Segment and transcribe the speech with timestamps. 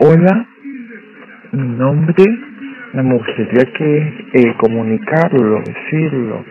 [0.00, 0.48] Hola,
[1.52, 2.24] mi nombre,
[2.94, 3.98] me gustaría que
[4.32, 6.44] eh, comunicarlo, decirlo.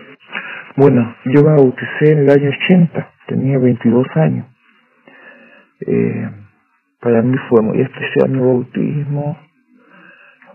[0.76, 4.46] Bueno, yo me bauticé en el año 80, tenía 22 años.
[5.86, 6.30] Eh,
[7.00, 9.36] para mí fue muy especial mi bautismo.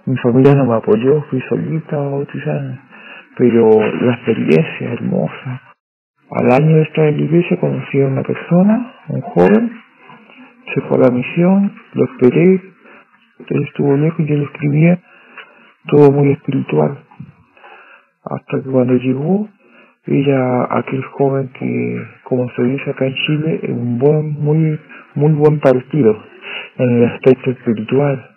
[0.05, 2.79] Mi familia no me apoyó, fui solita a bautizar,
[3.37, 3.69] pero
[4.01, 5.61] la experiencia hermosa.
[6.31, 9.86] Al año de estar en la iglesia conocí a una persona, un joven,
[10.73, 12.61] se fue a la misión, lo esperé,
[13.49, 14.99] él estuvo lejos y yo lo escribía,
[15.87, 16.97] todo muy espiritual.
[18.25, 19.47] Hasta que cuando llegó,
[20.05, 24.79] ella, aquel joven que, como se dice acá en Chile, es un buen, muy,
[25.15, 26.17] muy buen partido
[26.77, 28.29] en el aspecto espiritual,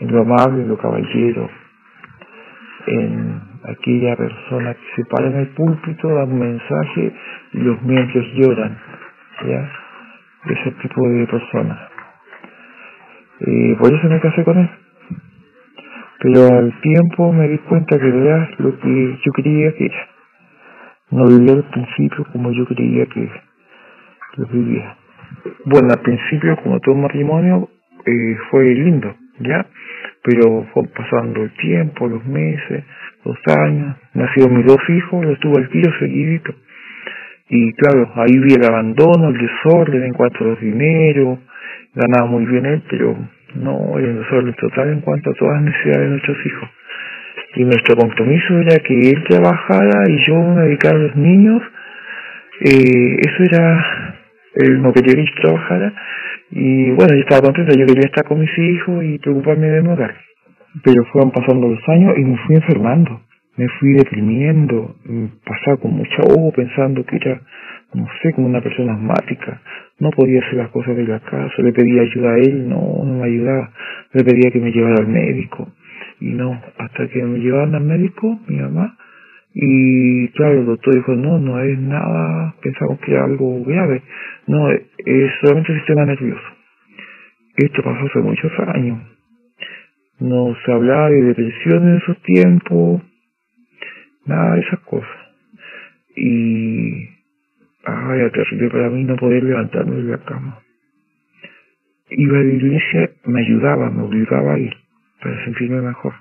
[0.00, 1.48] en lo amable, en lo caballero,
[2.86, 7.12] en aquella persona que se para en el púlpito, da un mensaje
[7.52, 8.78] y los miembros lloran,
[9.46, 9.70] ¿ya?
[10.48, 11.78] Ese tipo de personas.
[13.40, 14.70] Y por eso me casé con él.
[16.20, 20.08] Pero al tiempo me di cuenta que era lo que yo quería que era.
[21.10, 23.30] No vivía al principio como yo creía que
[24.36, 24.96] lo vivía.
[25.64, 27.68] Bueno, al principio, como todo matrimonio,
[28.06, 29.66] eh, fue lindo, ¿ya?
[30.22, 32.84] Pero fue pasando el tiempo, los meses,
[33.24, 36.54] los años, nacieron mis dos hijos, los tuve al tiro seguidito.
[37.50, 41.38] Y claro, ahí vi el abandono, el desorden en cuanto a los dineros,
[41.94, 43.16] ganaba muy bien él, pero
[43.54, 46.68] no un desorden total en cuanto a todas las necesidades de nuestros hijos.
[47.56, 51.62] Y nuestro compromiso era que él trabajara y yo me dedicara a los niños.
[52.60, 54.14] Eh, eso era,
[54.56, 55.92] él no quería que yo trabajara.
[56.50, 59.88] Y bueno, yo estaba contento, yo quería estar con mis hijos y preocuparme de mi
[59.88, 60.14] hogar.
[60.84, 63.22] Pero fueron pasando los años y me fui enfermando
[63.58, 64.94] me fui deprimiendo,
[65.44, 67.40] pasaba con mucha ojo pensando que era,
[67.92, 69.60] no sé, como una persona asmática,
[69.98, 73.14] no podía hacer las cosas de la casa, le pedía ayuda a él, no, no
[73.18, 73.72] me ayudaba,
[74.12, 75.72] le pedía que me llevara al médico,
[76.20, 78.96] y no, hasta que me llevaron al médico, mi mamá,
[79.52, 84.02] y claro, el doctor dijo, no, no es nada, pensamos que era algo grave,
[84.46, 86.46] no, es solamente el sistema nervioso.
[87.56, 89.00] Esto pasó hace muchos años.
[90.20, 93.02] No se hablaba de depresión en esos tiempos,
[94.28, 95.18] nada de esas cosas.
[96.14, 97.08] Y,
[97.84, 100.58] ay, era terrible para mí no poder levantarme de la cama.
[102.10, 104.74] Iba a la iglesia, me ayudaba, me obligaba a ir
[105.22, 106.14] para sentirme mejor.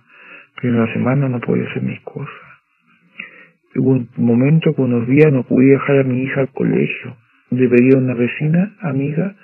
[0.61, 2.33] Pero en la semana no podía hacer mis cosas.
[3.75, 7.15] Hubo un momento que unos días no pude dejar a mi hija al colegio.
[7.51, 9.35] Le pedí a una vecina, amiga,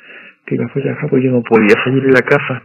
[0.45, 2.63] que la fuera a dejar porque yo no podía salir de la casa.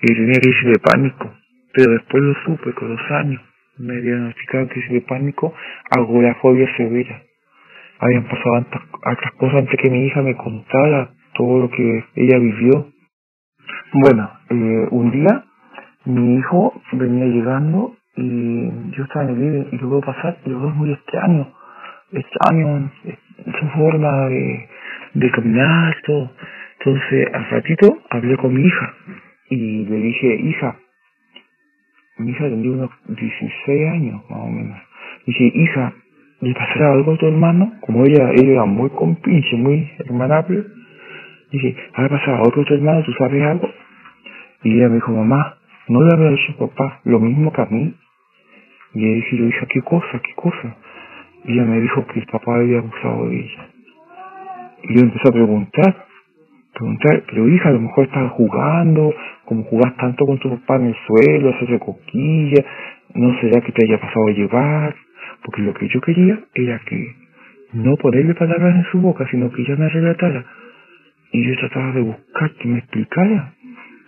[0.00, 1.34] Y tenía que irse de pánico.
[1.72, 3.42] Pero después lo supe con los años
[3.78, 5.52] me diagnosticaron crisis de pánico,
[5.96, 7.22] agorafobia severa.
[7.98, 8.66] Habían pasado
[9.06, 12.88] otras cosas antes que mi hija me contara todo lo que ella vivió.
[13.92, 15.44] Bueno, eh, un día
[16.04, 20.50] mi hijo venía llegando y yo estaba en el living y lo veo pasar y
[20.50, 21.52] lo veo muy extraño,
[22.12, 22.92] extraño
[23.58, 24.68] su forma de,
[25.14, 26.30] de caminar, todo.
[26.78, 28.94] Entonces al ratito hablé con mi hija
[29.50, 30.76] y le dije, hija,
[32.18, 34.78] mi hija tendría unos 16 años, más o menos.
[35.26, 35.92] Dice, hija,
[36.40, 37.72] ¿le pasará algo a tu hermano?
[37.80, 40.64] Como ella, ella era muy compinche, muy hermanable.
[41.50, 43.02] Dice, ¿ha pasado a tu hermano?
[43.04, 43.68] ¿Tú sabes algo?
[44.62, 45.58] Y ella me dijo, mamá,
[45.88, 47.94] no le había dicho papá lo mismo que a mí.
[48.94, 50.20] Y ella dije, hija, ¿qué cosa?
[50.22, 50.76] ¿Qué cosa?
[51.44, 53.68] Y ella me dijo que el papá había abusado de ella.
[54.84, 56.06] Y yo empecé a preguntar,
[56.74, 59.14] preguntar, pero hija, a lo mejor estaba jugando,
[59.44, 62.64] como jugás tanto con tu papá en el suelo, hacerle coquilla,
[63.14, 64.94] no será que te haya pasado a llevar,
[65.44, 67.14] porque lo que yo quería era que
[67.74, 70.44] no ponerle palabras en su boca, sino que ella me relatara.
[71.32, 73.54] Y yo trataba de buscar que me explicara.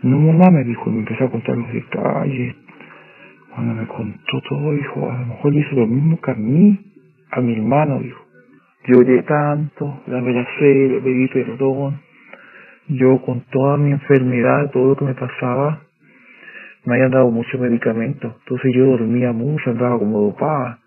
[0.02, 2.54] No, mamá me dijo, y me empezó a contar los detalles.
[3.54, 6.78] Cuando me contó todo, dijo, a lo mejor le hizo lo mismo que a mí,
[7.32, 8.24] a mi hermano, dijo.
[8.86, 12.05] Lloré tanto, la abracé, le pedí perdón
[12.88, 15.82] yo con toda mi enfermedad, todo lo que me pasaba,
[16.84, 18.36] me habían dado mucho medicamento.
[18.40, 20.80] Entonces yo dormía mucho, andaba como dopada.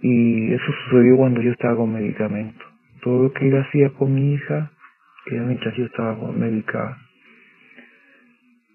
[0.00, 2.64] Y eso sucedió cuando yo estaba con medicamento.
[3.02, 4.70] Todo lo que él hacía con mi hija
[5.26, 6.98] era mientras yo estaba con medicada.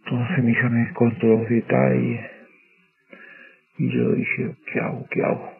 [0.06, 2.31] Entonces mi hija me contó los detalles.
[3.77, 5.06] Y yo dije, ¿qué hago?
[5.09, 5.51] ¿Qué hago?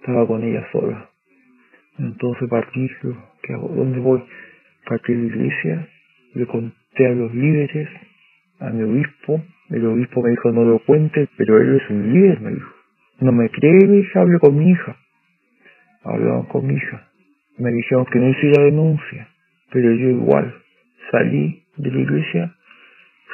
[0.00, 1.10] Estaba con ella sola.
[1.98, 2.88] Entonces partí,
[3.42, 3.68] ¿qué hago?
[3.68, 4.22] ¿Dónde voy?
[4.86, 5.88] Partí de la iglesia,
[6.34, 7.88] le conté a los líderes,
[8.60, 12.40] a mi obispo, el obispo me dijo no lo cuente, pero él es un líder,
[12.40, 12.72] me dijo.
[13.20, 14.96] No me cree, hable con mi hija.
[16.04, 17.08] Hablaban con mi hija.
[17.58, 19.28] Me dijeron que no hiciera denuncia,
[19.72, 20.54] pero yo igual
[21.10, 22.54] salí de la iglesia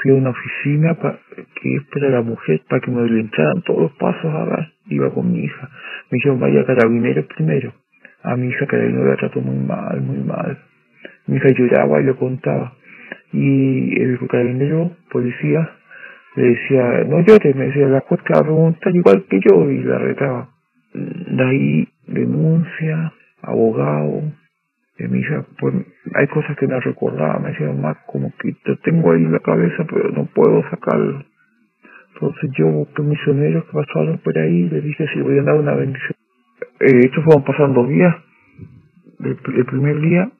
[0.01, 1.19] fui a una oficina pa,
[1.61, 4.73] que es para la mujer, para que me orientaran todos los pasos a dar.
[4.87, 5.69] Iba con mi hija.
[6.11, 7.73] Me dijeron, vaya carabineros primero.
[8.23, 10.59] A mi hija carabinero la trató muy mal, muy mal.
[11.27, 12.75] Mi hija lloraba y le contaba.
[13.33, 15.71] Y el carabinero, policía,
[16.37, 19.71] le decía, no llores, me decía, la juez te va a preguntar igual que yo,
[19.71, 20.49] y la retaba.
[20.95, 23.13] De ahí, denuncia,
[23.43, 24.23] abogado,
[24.99, 25.75] de mi hija, pues
[26.15, 29.41] hay cosas que no recordaba, me decía más como que te tengo ahí en la
[29.41, 31.25] cabeza, pero no puedo sacarlo.
[32.15, 35.75] Entonces yo busqué misioneros que pasaron por ahí, le dije si voy a dar una
[35.75, 36.17] bendición.
[36.81, 38.15] Eh, estos fueron pasando días.
[39.21, 39.37] El,
[39.67, 40.31] primer día,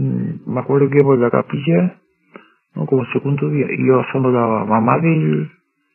[0.00, 1.96] me acuerdo que por la capilla,
[2.74, 2.86] ¿no?
[2.86, 5.48] como segundo día, y iba pasando la mamá de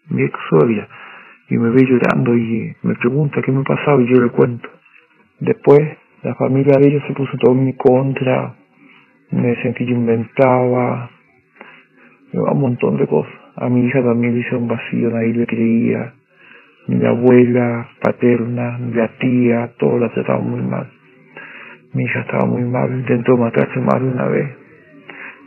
[0.10, 0.88] mi ex suegra,
[1.50, 4.70] y me ve llorando y me pregunta qué me pasaba y yo le cuento.
[5.40, 5.80] Después
[6.24, 8.56] la familia de ellos se puso todo en mi contra,
[9.32, 11.10] me sentí que inventaba,
[12.34, 13.34] un montón de cosas.
[13.56, 16.14] A mi hija también le hizo un vacío, nadie le creía.
[16.88, 20.92] Mi abuela paterna, la tía, todos la trataban muy mal.
[21.96, 24.52] Mi hija estaba muy mal, intentó matarse más de una vez.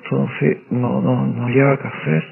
[0.03, 2.25] Entonces, no, no, no había qué hacer.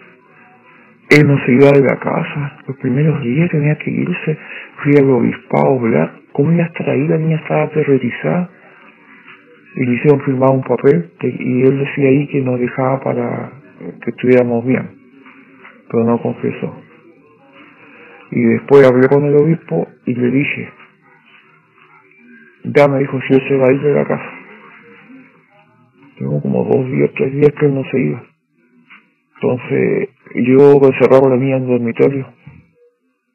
[1.11, 2.59] Él no se iba de la casa.
[2.67, 4.39] Los primeros días tenía que irse.
[4.83, 6.87] Fui al obispado a hablar ¿Cómo iba a estar?
[6.87, 8.51] La niña estaba aterrorizada.
[9.75, 13.53] Y le hicieron firmar un papel y él decía ahí que nos dejaba para
[14.03, 14.87] que estuviéramos bien.
[15.91, 16.75] Pero no confesó.
[18.33, 20.69] Y después hablé con el obispo y le dije,
[22.75, 24.31] ya me dijo si él se va a ir de la casa.
[26.19, 28.23] Tengo como dos días, tres días que él no se iba.
[29.35, 32.27] Entonces yo encerraba la niña en el dormitorio.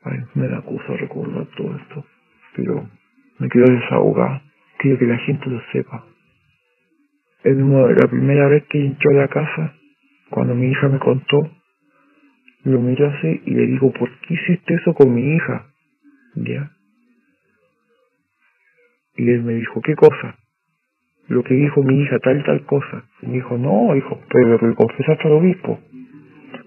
[0.04, 2.06] Ay, me da acusa recordar todo esto
[2.56, 2.88] pero
[3.40, 4.42] me quiero desahogar,
[4.78, 6.06] quiero que la gente lo sepa.
[7.44, 9.74] Es la primera vez que entró a la casa,
[10.30, 11.50] cuando mi hija me contó,
[12.64, 15.66] lo miré así y le digo, ¿por qué hiciste eso con mi hija?
[16.36, 16.72] ¿Ya?
[19.22, 20.36] Y él me dijo, ¿qué cosa?
[21.28, 23.04] Lo que dijo mi hija, tal tal cosa.
[23.22, 25.80] Y me dijo, no, hijo, pero le confesaste al obispo.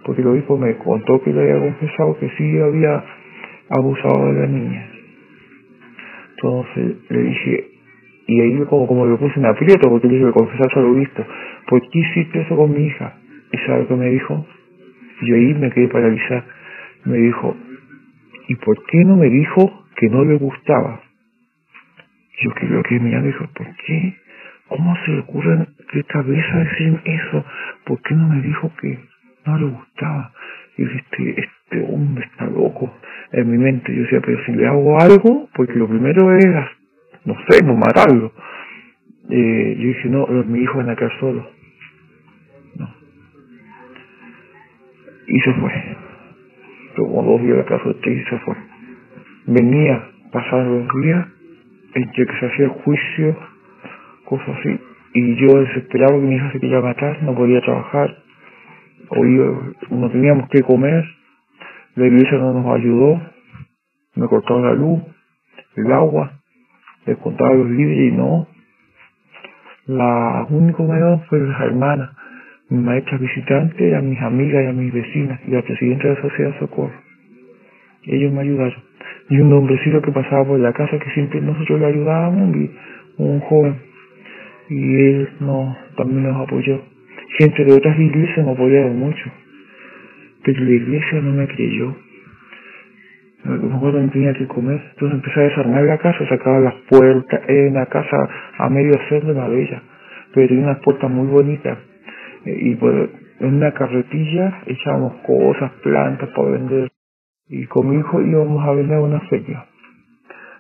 [0.05, 3.05] Porque el obispo me contó que le había confesado que sí había
[3.71, 4.89] abusado de la niña.
[6.37, 7.71] Entonces le dije,
[8.29, 11.27] y ahí como, como lo puse en aprieto, porque le dije, confesar al obispo,
[11.69, 13.19] ¿por qué hiciste eso con mi hija?
[13.51, 14.47] ¿Y sabe lo que me dijo?
[15.23, 16.45] Y ahí me quedé paralizado.
[17.05, 17.57] Me dijo,
[18.47, 21.04] ¿y por qué no me dijo que no le gustaba?
[22.45, 24.17] Yo creo que me dijo, ¿por qué?
[24.69, 27.45] ¿Cómo se le ocurre qué cabeza decir eso?
[27.87, 28.99] ¿Por qué no me dijo que
[29.47, 30.31] no le gustaba?
[30.77, 32.93] Y este, este hombre está loco
[33.33, 33.95] en mi mente.
[33.95, 36.71] Yo decía, pero si le hago algo, porque lo primero era,
[37.25, 38.31] no sé, no matarlo.
[39.31, 41.49] Eh, yo dije, no, mi hijo van a quedar solo.
[42.77, 42.95] No.
[45.29, 45.97] Y se fue.
[46.97, 48.55] Como dos días de casa y se fue.
[49.47, 51.27] Venía, pasaron los días,
[51.95, 53.39] en que se hacía el juicio,
[54.25, 54.81] cosas así.
[55.15, 58.17] Y yo desesperado que mi hija se quería matar, no podía trabajar.
[59.11, 59.41] Hoy
[59.91, 61.05] no teníamos que comer
[61.97, 63.23] la iglesia no nos ayudó,
[64.17, 65.01] me cortaron la luz,
[65.77, 66.41] el agua,
[67.07, 68.49] les contaba los libros y no.
[69.87, 72.11] La única me fue las hermanas,
[72.69, 76.23] mis maestras visitantes, a mis amigas y a mis vecinas y al presidente de la
[76.23, 77.01] sociedad Socorro.
[78.03, 78.83] Ellos me ayudaron.
[79.31, 82.71] Y un hombrecito que pasaba por la casa que siempre nosotros le ayudábamos, y
[83.19, 83.77] un joven.
[84.69, 86.81] Y él no, también nos apoyó.
[87.39, 89.31] Gente de otras iglesias nos apoyaron mucho
[90.45, 91.97] pero la iglesia no me creyó.
[93.45, 97.71] Acuerdo que tenía que comer, entonces empecé a desarmar la casa, sacaba las puertas, era
[97.71, 99.83] una casa a medio hacer de bella,
[100.33, 101.79] pero tenía unas puertas muy bonitas.
[102.47, 106.91] Y pues en una carretilla echábamos cosas, plantas para vender.
[107.49, 109.67] Y con mi hijo íbamos a vender una feria.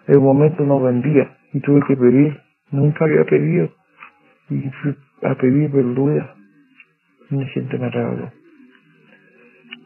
[0.08, 2.38] Un momento no vendía y tuve que pedir,
[2.70, 3.70] nunca había pedido.
[4.50, 6.28] Y fui a pedir verduras.
[7.30, 7.90] La gente me.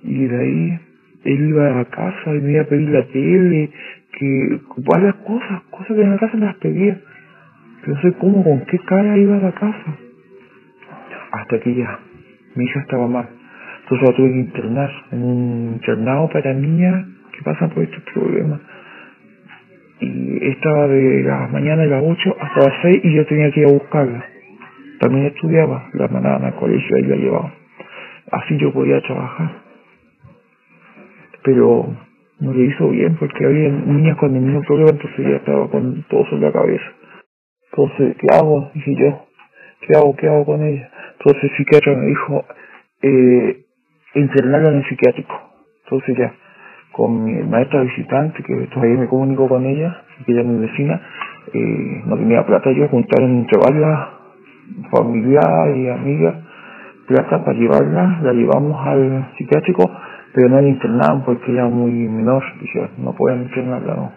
[0.02, 0.80] Y de ahí
[1.24, 3.70] él iba a la casa y me iba a pedir la tele,
[4.18, 7.00] que varias cosas, cosas que en la casa me las pedía.
[7.86, 9.96] No sé cómo, con qué cara iba a la casa.
[11.32, 12.00] Hasta que ya,
[12.56, 13.37] mi hija estaba mal.
[13.90, 18.60] Entonces la tuve que internar un internado para niñas que pasan por estos problemas.
[20.00, 23.60] Y estaba de la mañana de las 8 hasta las 6 y yo tenía que
[23.60, 24.24] ir a buscarla.
[25.00, 27.52] También estudiaba, la mandaban al colegio y la llevaba.
[28.30, 29.68] Así yo podía trabajar
[31.48, 31.96] pero
[32.40, 36.04] no le hizo bien porque había niñas con el mismo problema, entonces ya estaba con
[36.10, 36.84] todo sobre la cabeza.
[37.72, 38.70] Entonces, ¿qué hago?
[38.74, 39.26] Dije yo,
[39.80, 40.16] ¿qué hago?
[40.16, 40.90] ¿Qué hago con ella?
[41.18, 42.44] Entonces el psiquiatra me dijo,
[43.02, 43.64] eh,
[44.18, 45.34] internarla en el psiquiátrico.
[45.84, 46.32] Entonces ya,
[46.92, 51.00] con mi maestra visitante, que todavía me comunico con ella, que ella es mi vecina,
[51.54, 54.08] eh, no tenía plata yo, juntar entre varias
[54.90, 56.34] familiares y amigas
[57.08, 59.90] plata para llevarla, la llevamos al psiquiátrico,
[60.34, 62.44] pero no la internaron porque era muy menor,
[62.98, 64.12] no pueden internarla.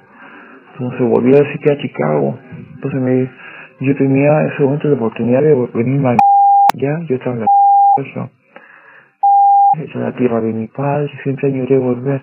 [0.74, 2.38] Entonces volví al psiquiátrico,
[2.76, 3.30] entonces me,
[3.80, 6.18] yo tenía en ese momento la oportunidad de venir a
[6.76, 7.48] ya, yo estaba en la
[7.98, 8.30] región.
[9.74, 12.22] Es la tierra de mi padre, siempre añoré volver.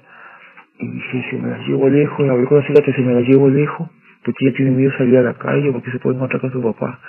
[0.79, 3.89] Y dije, si me la llevo lejos, la la que si me la llevo lejos,
[4.23, 7.01] porque ella tiene miedo salir a la calle porque se puede encontrar con su papá.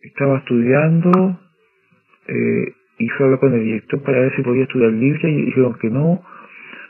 [0.00, 1.40] Estaba estudiando,
[2.28, 5.46] eh, y fue a hablar con el director para ver si podía estudiar libre y
[5.46, 6.22] dijeron que no.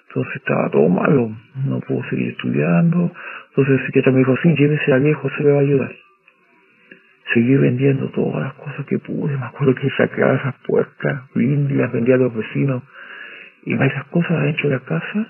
[0.08, 1.30] Entonces estaba todo malo,
[1.64, 3.12] no pudo seguir estudiando.
[3.48, 5.92] Entonces el psiquiatra me dijo, sí, llévese a lejos, se le va a ayudar.
[7.34, 9.36] Seguí vendiendo todas las cosas que pude.
[9.36, 12.82] Me acuerdo que saqueaba esas puertas, las vendía a los vecinos.
[13.64, 15.28] Y varias cosas adentro de la casa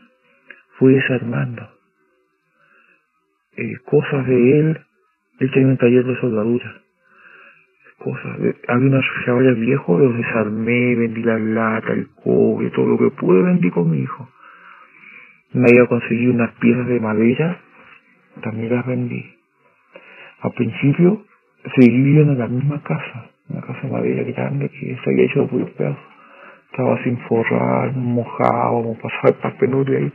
[0.78, 1.68] fui desarmando.
[3.56, 4.80] Eh, cosas de él,
[5.40, 6.86] él tenía un taller de soldadura
[7.98, 8.38] cosas.
[8.68, 13.42] Había unos refrigeradores viejos, los desarmé, vendí la lata, el cobre, todo lo que pude
[13.42, 14.28] vendí con mi hijo.
[15.52, 17.58] Me había conseguido unas piezas de madera,
[18.42, 19.24] también las vendí.
[20.40, 21.24] Al principio
[21.74, 25.42] seguí viviendo en la misma casa, una casa de madera grande que se había hecho
[25.42, 25.98] de puros pedazos.
[26.70, 30.12] Estaba sin forrar, mojado, como pasar para penurias ahí,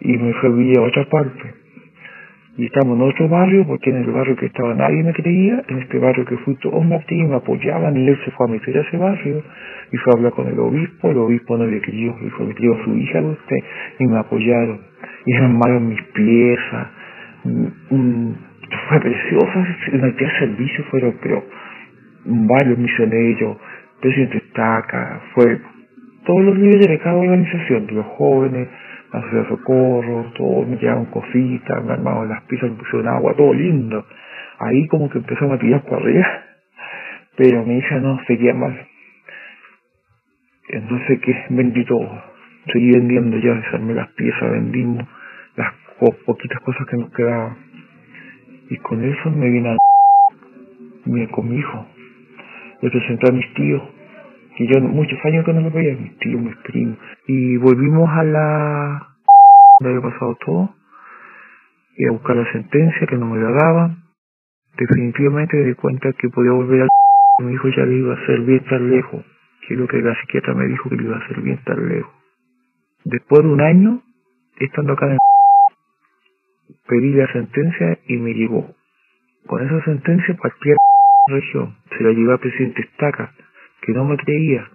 [0.00, 1.62] y me fui a otra parte
[2.56, 5.78] y estamos en otro barrio, porque en el barrio que estaba nadie me creía, en
[5.78, 8.80] este barrio que fui todos Martín me apoyaban, y él se fue a meter a
[8.82, 9.42] ese barrio,
[9.90, 12.74] y fue a hablar con el obispo, el obispo no le creyó, y fue metido
[12.74, 13.56] a su hija de usted,
[14.00, 14.80] y me apoyaron,
[15.24, 16.88] y armaron mis piezas,
[18.88, 21.44] fue preciosa, en el servicio fueron, pero
[22.24, 23.58] varios misioneros,
[24.00, 25.60] presidente Estaca, fue
[26.24, 28.68] todos los niveles de cada organización, de los jóvenes,
[29.12, 34.06] hacía socorro, todo, me llevaban cositas, me armaban las piezas, me pusieron agua, todo lindo.
[34.58, 36.26] Ahí como que empezó a tirar por arriba,
[37.36, 38.86] pero mi hija no seguía mal.
[40.68, 42.22] Entonces que vendí todo,
[42.72, 45.06] seguí vendiendo ya, desarmé las piezas, vendimos
[45.56, 45.72] las
[46.24, 47.71] poquitas cosas que nos quedaban.
[48.72, 49.76] Y con eso me vine a
[51.04, 51.86] me con mi hijo.
[52.80, 53.82] Le presenté a mis tíos,
[54.56, 56.96] que yo muchos años que no lo veía, mis tíos, mis primos.
[57.26, 59.08] Y volvimos a la...
[59.78, 60.74] donde había pasado todo,
[61.98, 64.04] y a buscar la sentencia que no me la daban.
[64.78, 66.88] Definitivamente me di cuenta que podía volver al...
[67.44, 69.22] Mi hijo ya le iba a hacer bien estar lejos,
[69.68, 72.12] que lo que la psiquiatra me dijo que le iba a hacer bien estar lejos.
[73.04, 74.02] Después de un año,
[74.58, 75.18] estando acá en.
[76.92, 78.74] Pedí la sentencia y me llegó.
[79.46, 80.76] Con esa sentencia cualquier
[81.28, 83.32] región se la llevó al presidente Estaca
[83.80, 84.68] que no me creía,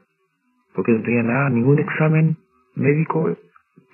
[0.73, 2.37] porque no tenía nada, ningún examen
[2.75, 3.37] médico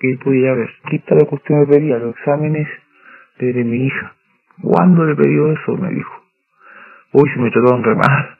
[0.00, 0.70] que él pudiera ver.
[0.90, 2.66] Quita la cuestión me pedía, los exámenes
[3.38, 4.14] de, mi hija.
[4.60, 5.76] ¿Cuándo le pidió eso?
[5.76, 6.14] Me dijo.
[7.12, 8.38] Hoy se me trató de remar.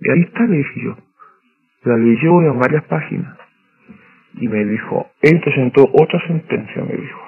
[0.00, 0.96] Y ahí está, le dije yo.
[1.84, 3.36] La leyó en varias páginas.
[4.34, 7.23] Y me dijo, él presentó otra sentencia, me dijo.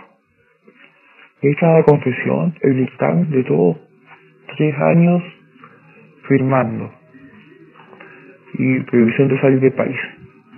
[1.48, 3.78] Esta la confesión, el dictamen de todo.
[4.56, 5.22] Tres años
[6.26, 6.90] firmando
[8.54, 9.96] y previsión de salir del país.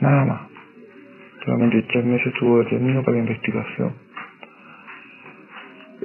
[0.00, 0.40] Nada más.
[1.44, 3.92] Solamente tres meses estuvo detenido para la investigación.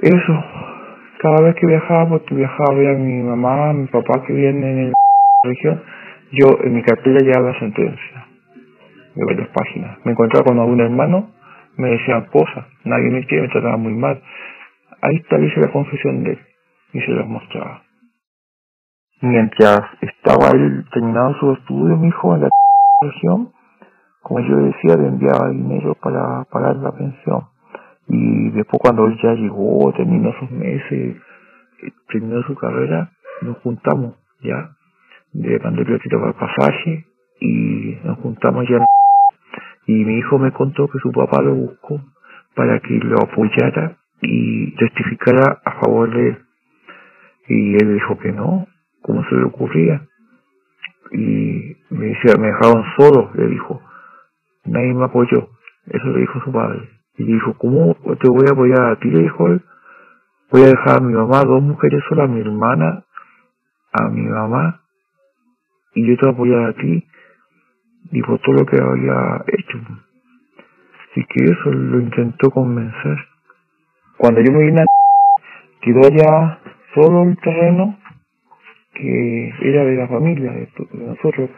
[0.02, 0.44] Eso.
[1.18, 4.94] Cada vez que viajaba, porque viajaba a mi mamá, mi papá que viene en la
[5.44, 5.82] región,
[6.32, 8.26] yo en mi cartera llevaba la sentencia
[9.14, 9.96] de varias páginas.
[10.04, 11.30] Me encontraba con algún hermano,
[11.78, 14.20] me decían cosas, nadie me quiere, me trataba muy mal.
[15.04, 16.38] Ahí está, la confesión de él
[16.94, 17.82] y se las mostraba.
[19.20, 22.48] Mientras estaba él terminando su estudio, mi hijo, en la
[23.02, 23.52] región,
[24.22, 27.48] como yo decía, le enviaba dinero para pagar la pensión.
[28.08, 31.16] Y después cuando él ya llegó, terminó sus meses,
[32.10, 33.10] terminó su carrera,
[33.42, 34.70] nos juntamos ya,
[35.34, 37.04] de mandé platito para el pasaje
[37.40, 38.78] y nos juntamos ya.
[39.86, 42.00] Y mi hijo me contó que su papá lo buscó
[42.54, 46.38] para que lo apoyara y testificara a favor de él.
[47.48, 48.66] Y él dijo que no,
[49.02, 50.06] como se le ocurría.
[51.12, 53.82] Y me decía, me dejaron solo, le dijo.
[54.64, 55.50] Nadie me apoyó.
[55.86, 56.88] Eso le dijo su padre.
[57.18, 59.10] Y dijo, ¿cómo te voy a apoyar a ti?
[59.10, 59.62] Le dijo él.
[60.50, 63.04] Voy a dejar a mi mamá, dos mujeres solas, a mi hermana,
[63.92, 64.82] a mi mamá,
[65.94, 67.06] y yo te voy a apoyar a ti.
[68.26, 69.78] Por todo lo que había hecho.
[71.10, 73.18] Así que eso lo intentó convencer.
[74.16, 74.84] Cuando yo me vine a
[75.80, 76.58] quedó allá
[76.94, 77.98] solo el terreno
[78.94, 81.50] que era de la familia de, nosotros.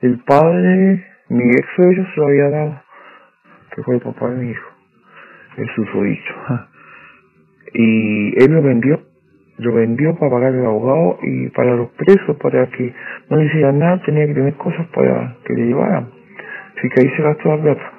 [0.00, 2.82] El padre mi ex suegro se lo había dado,
[3.74, 4.70] que fue el papá de mi hijo,
[5.56, 6.34] el susodicho.
[7.78, 9.02] Y él lo vendió,
[9.58, 12.94] lo vendió para pagar el abogado y para los presos, para que
[13.28, 16.08] no le hicieran nada, tenía que tener cosas para que le llevaran.
[16.78, 17.95] Así que ahí se gastó la plata.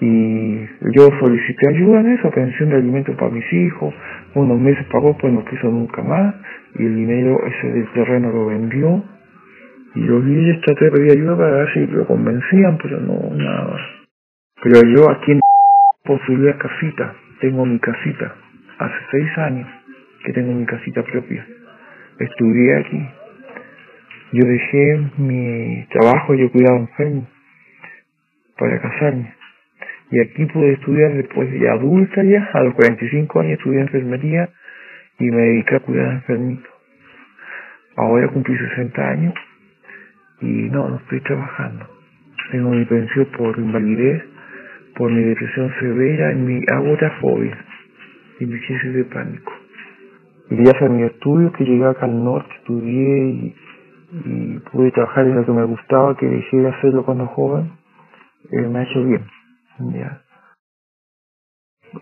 [0.00, 0.60] Y
[0.94, 3.92] yo solicité ayuda en eso, pensión de alimentos para mis hijos,
[4.34, 6.34] unos meses pagó, pues no quiso nunca más,
[6.76, 9.02] y el dinero ese del terreno lo vendió,
[9.94, 13.76] y yo vi traté de pedir ayuda para ver si lo convencían, pero no, nada.
[14.62, 15.40] Pero yo aquí en
[16.04, 18.34] posibilidad casita, tengo mi casita,
[18.78, 19.68] hace seis años
[20.24, 21.46] que tengo mi casita propia.
[22.18, 23.08] Estudié aquí.
[24.32, 27.26] Yo dejé mi trabajo, yo cuidaba enfermo
[28.58, 29.37] para casarme.
[30.10, 34.48] Y aquí pude estudiar después de adulta ya, a los 45 años estudié enfermería
[35.18, 36.70] y me dediqué a cuidar enfermitos.
[37.96, 39.34] Ahora cumplí 60 años
[40.40, 41.86] y no, no estoy trabajando.
[42.52, 44.22] Tengo mi pensión por invalidez,
[44.96, 47.58] por mi depresión severa y mi agorafobia
[48.40, 49.52] y mi crisis de pánico.
[50.50, 53.54] Y gracias a mi estudio que llegué acá al norte, estudié y,
[54.72, 57.72] pude trabajar en lo que me gustaba, que dejé de hacerlo cuando joven,
[58.50, 59.20] eh, me ha hecho bien.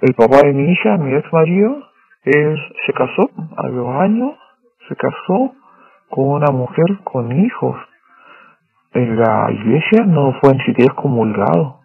[0.02, 1.82] El papá de mi hija, mi ex marido,
[2.24, 4.32] él se casó a los años,
[4.88, 5.54] se casó
[6.08, 7.76] con una mujer con hijos
[8.96, 11.80] en la iglesia no fue ni siquiera excomulgado.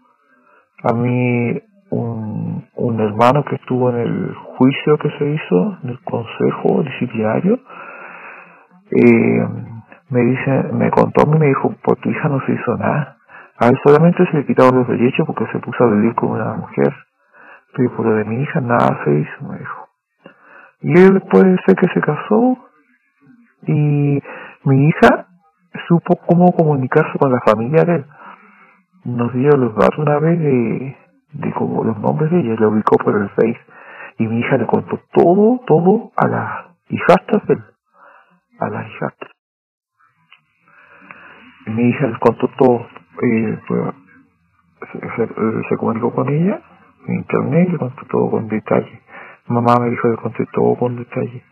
[0.84, 6.00] A mí un, un hermano que estuvo en el juicio que se hizo, en el
[6.04, 7.60] consejo disciplinario,
[8.92, 9.48] eh,
[10.10, 13.18] me dice, me contó y me dijo, por tu hija no se hizo nada.
[13.62, 16.56] A él solamente se le quitaron los derechos porque se puso a vivir con una
[16.56, 16.92] mujer.
[17.76, 19.88] Pero por lo de mi hija nada se hizo, me dijo.
[20.82, 22.58] Y él después sé que se casó
[23.68, 24.20] y
[24.64, 25.28] mi hija
[25.88, 28.06] supo cómo comunicarse con la familia de él.
[29.06, 30.98] Nos dio los datos una vez de,
[31.34, 33.62] de como los nombres de ella, le ubicó por el Face.
[34.18, 37.64] Y mi hija le contó todo, todo a las hijastras de él.
[38.60, 39.32] A las hijastras.
[41.68, 42.88] Mi hija les contó todo.
[43.22, 43.60] Eh,
[45.70, 46.62] se, comunicó con ella
[47.08, 49.02] en internet y le contó todo con detalle.
[49.48, 51.44] Mamá me dijo que conté todo con detalle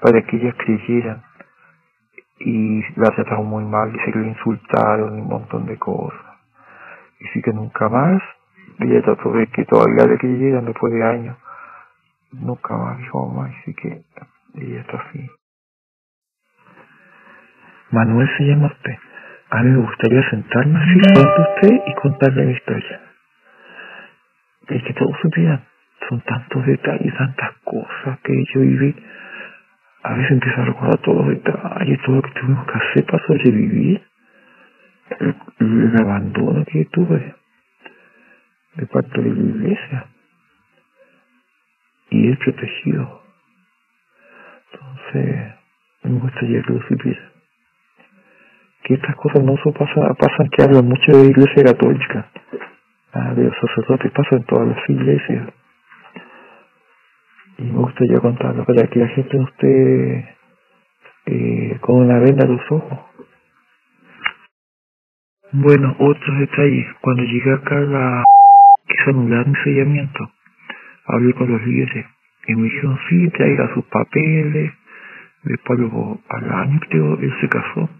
[0.00, 1.22] para que ellas creyeran
[2.38, 6.38] y la trataron muy mal, y se le insultaron y un montón de cosas.
[7.20, 8.22] Y sí que nunca más,
[8.78, 11.36] ella trató de que todavía le creyeran después de años.
[12.32, 14.04] Nunca más dijo mamá, y sí que
[14.54, 15.28] ella está así.
[17.90, 19.09] Manuel se llama usted.
[19.50, 23.00] A mí me gustaría sentarme así frente a usted y contarle la historia.
[24.68, 25.64] Es que todos supieran.
[26.08, 28.94] Son tantos detalles, tantas cosas que yo viví
[30.02, 33.26] a veces empiezo a recordar todos los detalles, todo lo que tuvimos que hacer para
[33.26, 34.02] sobrevivir.
[35.18, 37.34] El, el abandono que tuve
[38.76, 40.06] de parte de la iglesia.
[42.10, 43.22] Y el protegido.
[44.72, 45.54] Entonces,
[46.04, 47.29] me gustaría que lo supiera.
[48.82, 52.30] Que estas cosas no solo pasan, pasan que hablan mucho de la iglesia católica.
[53.12, 55.48] Ah, de los sacerdotes, pasan en todas las iglesias
[57.60, 60.36] y me gustaría contarlo para que la gente no esté
[61.26, 62.98] eh, con una venda en los ojos.
[65.52, 66.86] Bueno, otro detalle.
[67.02, 68.24] Cuando llegué acá la
[68.86, 70.32] quise anular mi sellamiento.
[71.06, 72.06] Hablé con los líderes
[72.46, 74.72] y me dijeron, sí, traiga sus papeles.
[75.42, 77.90] Después luego, al año creo, él se casó.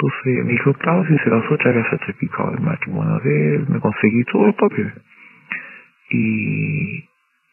[0.00, 3.66] Entonces me dijo, claro, si se casó, traiga el certificado del matrimonio de él.
[3.68, 4.94] Me conseguí todos los papeles.
[6.10, 7.04] Y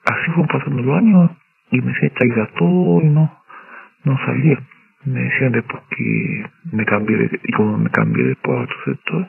[0.05, 1.31] así fueron pasando los años
[1.71, 3.35] y me decía traiga todo y no,
[4.03, 4.59] no salía.
[5.05, 9.27] Me decían después que me cambié de, y como me cambié después a otro sector,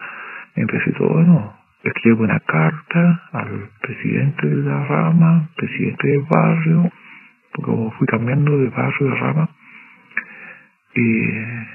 [0.55, 6.93] empecé todo bueno, escribo una carta al presidente de la rama, presidente del barrio,
[7.53, 9.49] porque como fui cambiando de barrio de rama,
[10.95, 11.67] eh,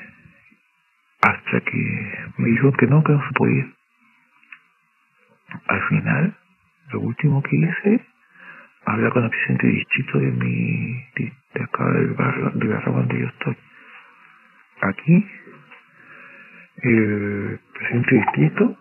[1.22, 3.68] hasta que me dijo que no, que no se podía.
[5.68, 6.38] Al final,
[6.94, 8.06] lo último que hice
[8.86, 13.28] hablar con el presidente distrito de mi de, acá del barrio de la donde yo
[13.28, 13.58] estoy
[14.82, 15.28] aquí
[16.84, 18.78] el presidente distrito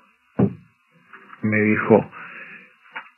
[1.43, 2.11] me dijo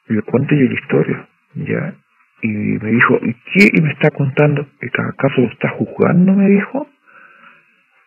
[0.09, 1.95] le cuento yo la historia ya
[2.43, 4.67] y me dijo ¿y qué me está contando?
[4.83, 6.33] ¿acaso lo está juzgando?
[6.33, 6.89] me dijo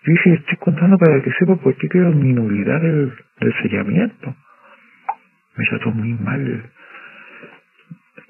[0.06, 3.14] yo dije estoy contando para que sepa por qué quedó mi nulidad del,
[3.62, 4.36] sellamiento
[5.58, 6.64] me trató muy mal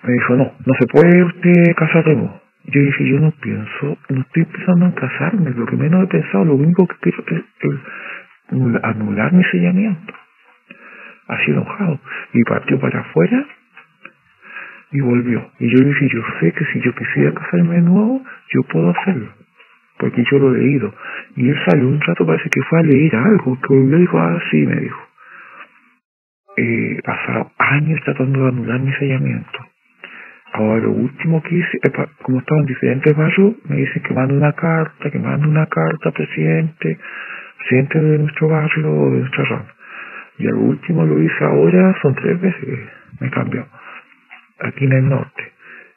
[0.06, 2.42] me dijo, no, no se puede usted casar de nuevo.
[2.66, 6.46] Yo dije, yo no pienso, no estoy pensando en casarme, lo que menos he pensado,
[6.46, 10.14] lo único que quiero es, anular mi sellamiento.
[11.28, 12.00] así enojado,
[12.34, 13.46] y partió para afuera
[14.92, 15.52] y volvió.
[15.60, 19.32] Y yo dije, yo sé que si yo quisiera casarme de nuevo, yo puedo hacerlo,
[19.98, 20.94] porque yo lo he leído.
[21.36, 24.20] Y él salió un rato, parece que fue a leer algo, que volvió y dijo,
[24.20, 25.02] ah, sí, me dijo.
[26.58, 29.60] Eh, pasaron años tratando de anular mi sellamiento.
[30.54, 31.80] Ahora lo último que hice,
[32.22, 36.12] como estaba en diferentes barrios, me dicen que mando una carta, que mando una carta,
[36.12, 36.98] presidente,
[37.58, 39.74] presidente de nuestro barrio de nuestra rama.
[40.38, 42.80] Y lo último lo hice ahora, son tres veces
[43.20, 43.66] me cambió,
[44.60, 45.55] aquí en el norte.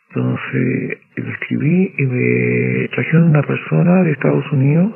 [0.09, 4.93] Entonces, lo escribí y me trajeron una persona de Estados Unidos,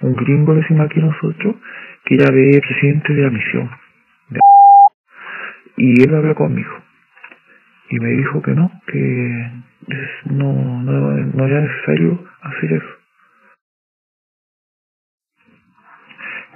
[0.00, 1.56] un gringo, decimos aquí nosotros,
[2.04, 3.70] que era de presidente de la misión.
[5.76, 6.70] Y él habló conmigo
[7.90, 9.50] y me dijo que no, que
[10.26, 12.99] no, no, no era necesario hacer eso.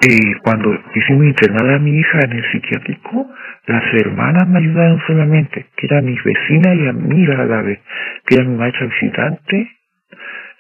[0.01, 3.31] Y cuando quisimos internar a mi hija en el psiquiátrico,
[3.67, 7.81] las hermanas me ayudaron solamente, que eran mis vecinas y amigas a la vez,
[8.27, 9.71] que era mi maestra visitante,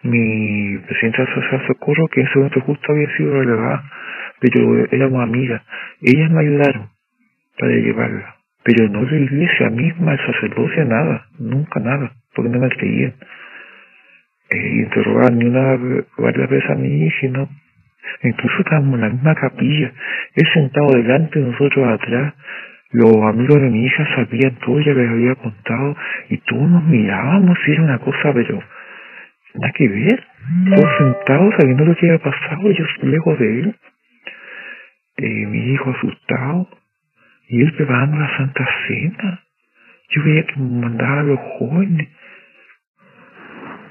[0.02, 3.84] mi presidenta social socorro, que en ese momento justo había sido relevada,
[4.40, 5.62] pero éramos amigas.
[6.00, 6.88] Ellas me ayudaron
[7.58, 12.70] para llevarla pero no la iglesia misma, el sacerdocio, nada, nunca nada, porque no me
[12.70, 13.14] creían.
[14.50, 15.78] Eh, interrogaban ni una
[16.16, 17.48] varias veces a mi hija, ¿no?
[18.22, 19.92] Incluso estábamos en la misma capilla,
[20.34, 22.34] él sentado delante de nosotros atrás,
[22.92, 25.96] los amigos de mi hija sabían todo, ya les había contado,
[26.30, 28.62] y todos nos mirábamos y era una cosa, pero
[29.54, 30.24] nada que ver,
[30.74, 33.76] todos sentados sabiendo lo que había pasado, yo lejos de él,
[35.16, 36.68] eh, mi hijo asustado,
[37.48, 39.40] y él preparando la Santa Cena.
[40.10, 42.08] Yo veía que mandaba a los jóvenes.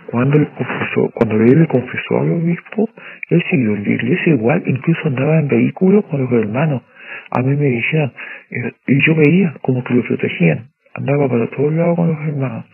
[0.07, 2.89] Cuando él confesó, cuando él le confesó al obispo,
[3.29, 6.83] él siguió en la iglesia igual, incluso andaba en vehículos con los hermanos.
[7.31, 8.13] A mí me decían,
[8.51, 10.69] eh, y yo veía como que lo protegían.
[10.93, 12.65] Andaba para todos lados con los hermanos.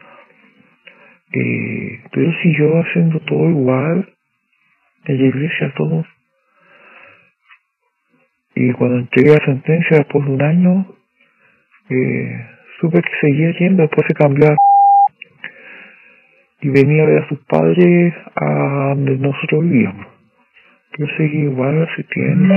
[1.32, 4.10] Eh, pero siguió haciendo todo igual
[5.06, 6.06] en la iglesia, todos
[8.60, 10.86] y cuando entregué la sentencia después de un año,
[11.90, 12.46] eh,
[12.82, 14.50] supe que seguía yendo, después se cambió
[16.60, 20.19] y venía a ver a sus padres a donde nosotros vivíamos.
[21.00, 22.56] Yo seguí igual asistiendo,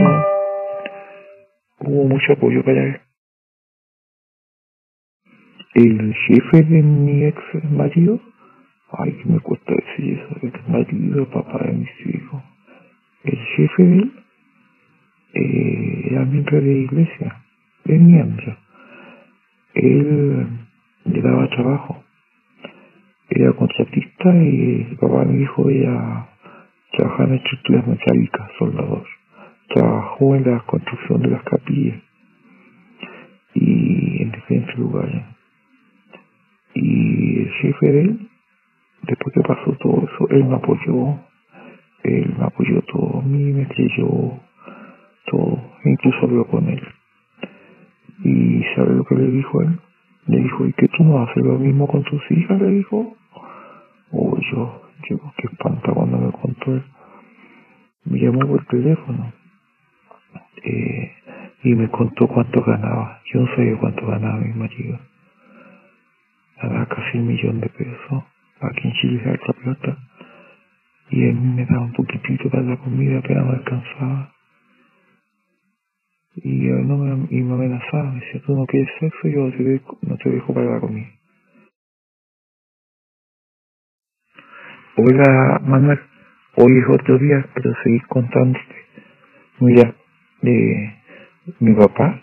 [1.78, 3.00] hubo mucho apoyo para él.
[5.74, 7.38] El jefe de mi ex
[7.70, 8.18] marido,
[8.98, 12.42] ay que me cuesta decir eso, ex marido, papá de mis hijos,
[13.22, 14.12] el jefe de él
[15.34, 17.44] eh, era miembro de iglesia,
[17.84, 18.56] es miembro.
[19.74, 20.48] Él
[21.04, 22.02] le daba trabajo.
[23.30, 26.31] Era contratista y el papá me dijo ella
[26.92, 29.04] trabajaba en estructuras metálicas, soldador.
[29.68, 32.00] Trabajó en la construcción de las capillas
[33.54, 35.22] y en diferentes lugares.
[36.74, 38.28] Y el jefe de él,
[39.02, 41.20] después que pasó todo eso, él me apoyó,
[42.04, 44.40] él me apoyó todo a mí, me creyó,
[45.26, 46.82] todo, incluso habló con él.
[48.24, 49.78] ¿Y sabe lo que le dijo él?
[50.26, 52.60] Le dijo, ¿y que tú no haces lo mismo con tus hijas?
[52.60, 53.16] Le dijo.
[54.12, 56.84] Oh, yo, yo, qué espanta cuando me contó él.
[58.04, 59.32] Me llamó por teléfono.
[60.64, 61.12] Eh,
[61.64, 63.20] y me contó cuánto ganaba.
[63.32, 64.98] Yo no sabía cuánto ganaba mi marido.
[66.60, 68.24] Ganaba casi un millón de pesos.
[68.60, 69.98] Aquí en Chile es alta plata.
[71.10, 74.32] Y él me daba un poquitito para la comida, apenas me alcanzaba.
[76.36, 79.50] Y, no me, y me amenazaba, me decía, tú no quieres sexo, yo
[80.02, 81.08] no te dejo para la comida.
[84.94, 85.98] Hola Manuel,
[86.56, 88.60] hoy es otro día, pero seguís contándote.
[89.60, 89.94] Mira,
[90.42, 90.94] eh,
[91.60, 92.20] mi papá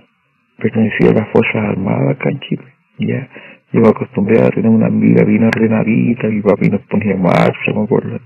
[0.56, 2.66] pertenecía a las Fuerzas Armadas acá en Chile.
[3.00, 3.28] Ya,
[3.74, 7.86] yo me acostumbré a tener una vida bien ordenadita, mi papá nos ponía marcha, me
[7.86, 8.20] acuerdo.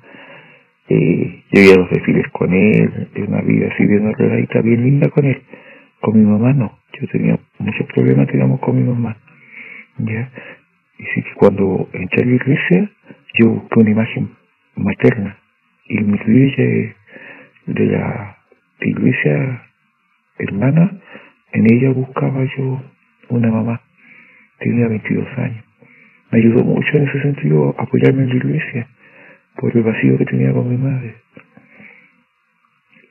[0.89, 5.23] Eh, yo a los desfiles con él, una vida así bien ordenadita, bien linda con
[5.23, 5.41] él.
[6.01, 6.79] Con mi mamá no.
[6.99, 9.15] Yo tenía muchos problemas, digamos, con mi mamá.
[9.99, 10.29] ¿Ya?
[10.99, 12.91] Y sí que cuando entré a la iglesia,
[13.33, 14.29] yo busqué una imagen
[14.75, 15.37] materna.
[15.85, 16.95] Y mi iglesia,
[17.65, 18.37] de la
[18.81, 19.63] iglesia
[20.37, 20.99] hermana,
[21.51, 22.81] en ella buscaba yo
[23.29, 23.81] una mamá.
[24.59, 25.65] Tenía 22 años.
[26.31, 28.87] Me ayudó mucho en ese sentido apoyarme en la iglesia
[29.55, 31.15] por el vacío que tenía con mi madre.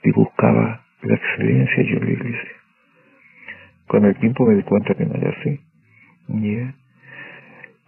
[0.02, 2.50] Y buscaba la excelencia yo en la iglesia.
[3.86, 5.60] Con el tiempo me di cuenta que no era así.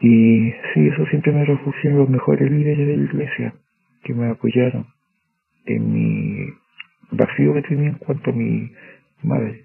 [0.01, 3.55] Y sí, eso siempre me refugió en los mejores líderes de la iglesia
[4.03, 4.87] que me apoyaron
[5.67, 6.47] en mi
[7.11, 8.71] vacío que tenía en cuanto a mi
[9.23, 9.65] madre.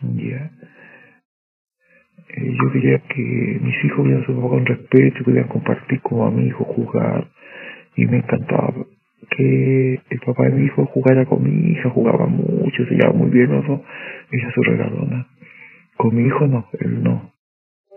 [0.00, 0.50] ¿ya?
[2.28, 6.66] Eh, yo quería que mis hijos vieran su con respeto y pudieran compartir como amigos,
[6.68, 7.28] jugar.
[7.96, 8.74] Y me encantaba
[9.36, 13.30] que el papá de mi hijo jugara con mi hija, jugaba mucho, se llevaba muy
[13.30, 13.80] bien los dos.
[14.30, 15.26] Ella su regalona.
[15.96, 17.32] Con mi hijo no, él no.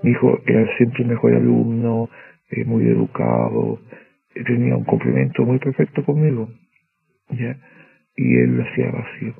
[0.03, 2.09] Mi hijo era siempre el mejor alumno,
[2.49, 3.79] eh, muy educado,
[4.35, 6.49] eh, tenía un complemento muy perfecto conmigo.
[7.29, 9.33] Y él lo hacía vacío.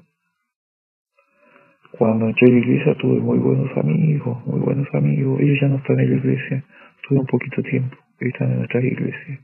[1.97, 5.41] Cuando entré a la iglesia tuve muy buenos amigos, muy buenos amigos.
[5.41, 6.63] Ellos ya no están en la iglesia,
[7.07, 9.39] tuve un poquito tiempo, están en otra iglesia.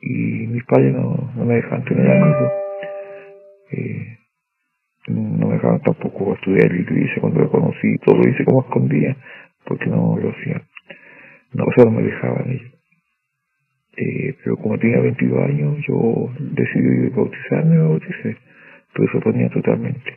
[0.00, 2.52] Y mis padres no, me dejaban tener amigos.
[3.70, 4.18] Eh,
[5.08, 8.60] no me dejaban tampoco estudiar en la iglesia cuando lo conocí, todo lo hice como
[8.60, 9.16] escondía,
[9.66, 10.62] porque no lo hacían.
[11.54, 12.72] No, o sea, no me dejaban ellos.
[13.96, 18.36] Eh, pero como tenía 22 años, yo decidí bautizarme, me bauticé.
[18.94, 20.16] Pero se oponía totalmente.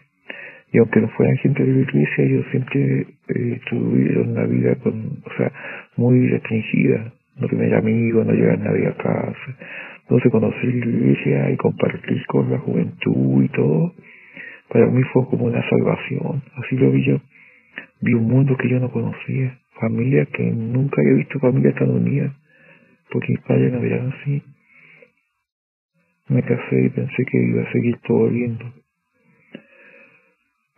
[0.72, 5.22] Y aunque no fueran gente de la iglesia, ellos siempre eh, tuvieron una vida con,
[5.24, 5.52] o sea,
[5.98, 7.14] muy restringida.
[7.38, 9.58] No tener amigos, no llegar nadie a casa.
[10.04, 13.94] Entonces conocer la iglesia y compartir con la juventud y todo,
[14.70, 16.44] para mí fue como una salvación.
[16.58, 17.20] Así lo vi yo.
[18.06, 19.60] Vi un mundo que yo no conocía.
[19.82, 22.36] Familia que nunca había visto familia tan unida.
[23.12, 24.42] Porque mis padres no eran así.
[26.30, 28.66] Me casé y pensé que iba a seguir todo lindo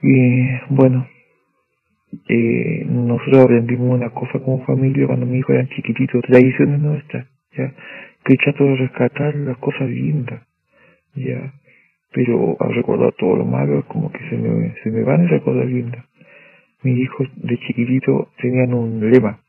[0.02, 1.08] y bueno,
[2.30, 7.74] eh, nosotros aprendimos una cosa como familia cuando mi hijo era chiquitito, tradiciones nuestras, ya,
[8.24, 10.44] que trato de rescatar las cosas lindas,
[11.16, 11.52] ya,
[12.14, 15.66] pero al recordar todo lo malo, como que se me, se me van esas cosas
[15.66, 16.06] lindas.
[16.88, 19.42] Mis hijos de chiquitito tenían un lema,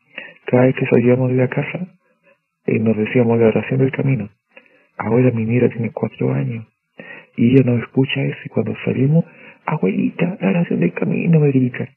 [0.47, 1.87] cada vez que salíamos de la casa,
[2.67, 4.29] eh, nos decíamos la oración del camino.
[4.97, 6.67] Ahora mi mira tiene cuatro años
[7.37, 9.25] y ella nos escucha eso y cuando salimos
[9.67, 11.89] abuelita, la oración del camino, me grita.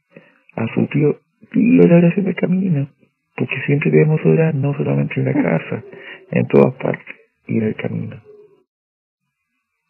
[0.57, 1.17] A su tío,
[1.51, 2.87] tío, la oración del camino.
[3.35, 5.83] Porque siempre debemos orar, no solamente en la casa,
[6.29, 7.15] en todas partes
[7.47, 8.21] y en el camino.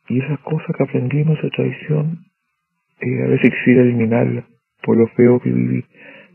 [0.08, 2.20] Y esas cosas que aprendimos de tradición,
[3.02, 4.46] eh, a veces quisiera eliminarlas
[4.84, 5.84] por lo feo que viví.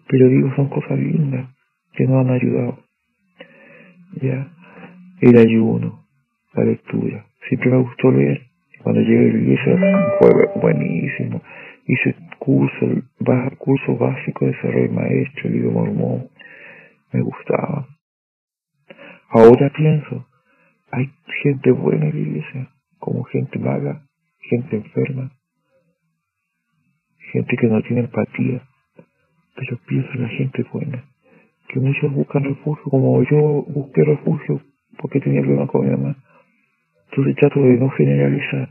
[0.08, 1.48] Pero digo, son cosas lindas
[1.94, 2.78] que nos han ayudado.
[4.20, 4.48] Ya,
[5.20, 6.06] el ayuno,
[6.54, 7.26] la lectura.
[7.48, 8.46] Siempre me gustó leer
[8.86, 9.78] cuando llegué a la iglesia
[10.20, 11.42] fue buenísimo.
[11.88, 12.86] Hice curso,
[13.58, 16.28] curso básico de desarrollo maestro, idioma mormón.
[17.12, 17.88] Me gustaba.
[19.28, 20.28] Ahora pienso,
[20.92, 21.10] hay
[21.42, 22.68] gente buena en la iglesia,
[23.00, 24.02] como gente vaga,
[24.38, 25.32] gente enferma,
[27.36, 28.62] gente que no tiene empatía,
[29.56, 31.04] pero pienso en la gente buena,
[31.68, 34.60] que muchos buscan refugio, como yo busqué refugio
[34.98, 36.16] porque tenía problemas con mi mamá.
[37.10, 38.70] Entonces trato de no generalizar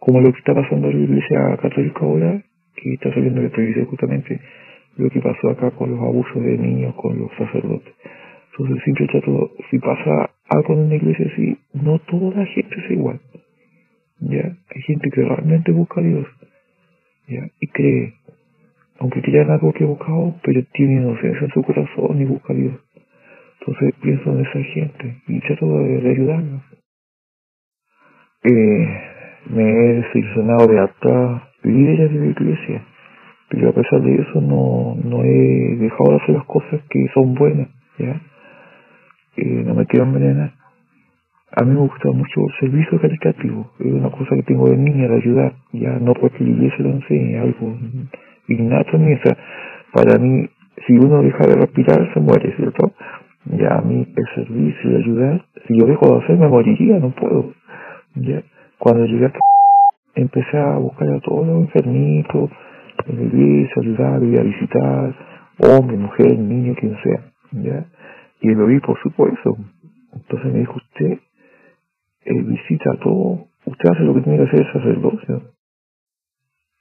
[0.00, 2.42] como lo que está pasando en la Iglesia Católica ahora,
[2.74, 4.40] que está saliendo de televisión justamente
[4.96, 7.94] lo que pasó acá con los abusos de niños, con los sacerdotes.
[8.52, 12.90] Entonces siempre trato, si pasa algo en una iglesia así, no toda la gente es
[12.90, 13.20] igual.
[14.20, 14.56] ¿ya?
[14.74, 16.26] Hay gente que realmente busca a Dios,
[17.60, 18.14] Y cree,
[18.98, 22.74] aunque crean algo equivocado, pero tiene inocencia en su corazón y busca a Dios.
[23.60, 26.62] Entonces pienso en esa gente y trato de, de ayudarlos.
[28.42, 28.86] Eh,
[29.50, 32.86] me he desilusionado de hasta líderes de la iglesia,
[33.48, 37.34] pero a pesar de eso no, no he dejado de hacer las cosas que son
[37.34, 38.20] buenas, ¿ya?
[39.36, 40.59] Eh, no me quiero envenenar.
[41.52, 45.08] A mí me gusta mucho el servicio caritativo, es una cosa que tengo de niña,
[45.08, 47.76] de ayudar, ya no porque la iglesia lo enseñe, algo
[48.46, 49.36] innato en sea,
[49.92, 50.48] para mí,
[50.86, 52.92] si uno deja de respirar, se muere, ¿cierto?
[53.46, 57.10] Ya a mí el servicio, de ayudar, si yo dejo de hacer, me moriría, no
[57.10, 57.52] puedo,
[58.14, 58.42] ¿ya?
[58.78, 59.40] Cuando llegué acá,
[60.14, 62.50] empecé a buscar a todos los enfermitos,
[63.08, 65.14] en la iglesia, ayudar, ir a visitar,
[65.58, 67.86] hombre, mujer, niño, quien sea, ¿ya?
[68.40, 69.56] Y el obispo supo eso.
[70.14, 71.18] Entonces me dijo, usted
[72.30, 75.42] eh, visita a todos, usted hace lo que tiene que hacer el sacerdocio.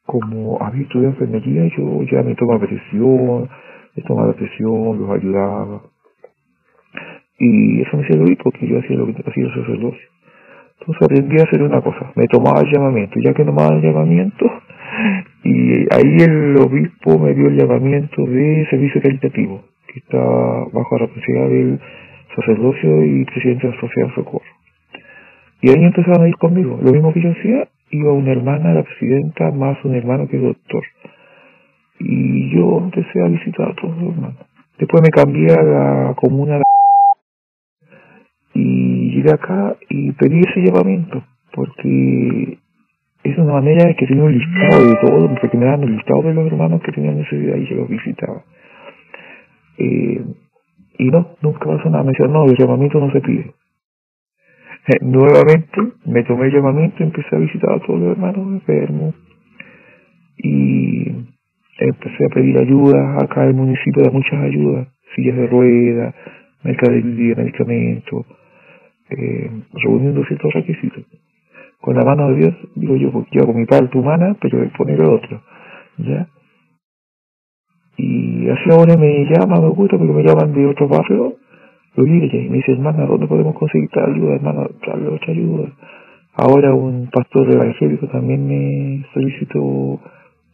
[0.05, 3.49] Como había estudiado enfermería, yo ya me tomaba presión,
[3.95, 5.81] me tomaba presión, los ayudaba.
[7.39, 10.09] Y eso me hacía el obispo, que yo hacía lo que hacía el sacerdocio.
[10.79, 14.45] Entonces aprendí a hacer una cosa, me tomaba el llamamiento, ya que tomaba el llamamiento,
[15.43, 21.05] y ahí el obispo me dio el llamamiento de servicio caritativo, que está bajo la
[21.05, 21.79] responsabilidad del
[22.35, 24.58] sacerdocio y presidente de la Sociedad Socorro.
[25.61, 28.83] Y ahí empezaron a ir conmigo, lo mismo que yo hacía, iba una hermana, la
[28.83, 30.83] presidenta, más un hermano que el doctor.
[31.99, 34.37] Y yo empecé a visitar a todos los hermanos.
[34.77, 36.63] Después me cambié a la comuna de
[38.53, 42.57] y llegué acá y pedí ese llevamiento, porque
[43.23, 46.21] es una manera de que tenía un listado de todo, porque me daban el listado
[46.23, 48.43] de los hermanos que tenían necesidad y yo los visitaba.
[49.77, 50.23] Eh,
[50.97, 52.03] y no, nunca pasó nada.
[52.03, 53.53] Me decía, no, el llamamiento no se pide.
[55.01, 59.15] Nuevamente me tomé el llamamiento y empecé a visitar a todos los hermanos enfermos.
[60.37, 61.11] Y
[61.79, 63.17] empecé a pedir ayuda.
[63.17, 64.87] Acá el municipio da muchas ayudas.
[65.15, 66.15] Sillas de ruedas,
[66.63, 68.25] mercadería, medicamentos,
[69.09, 71.05] eh, reuniendo ciertos requisitos.
[71.81, 74.67] Con la mano de Dios, digo yo, porque yo hago mi parte humana, pero de
[74.67, 75.41] poner el otro.
[75.97, 76.27] ¿Ya?
[77.97, 81.35] Y así ahora me llama, me gusta porque me llaman de otro barrio,
[81.95, 85.71] lo líderes, y me dice, hermana, ¿dónde podemos conseguir tal ayuda, hermana, tal otra ayuda?
[86.35, 89.99] Ahora un pastor evangélico también me solicitó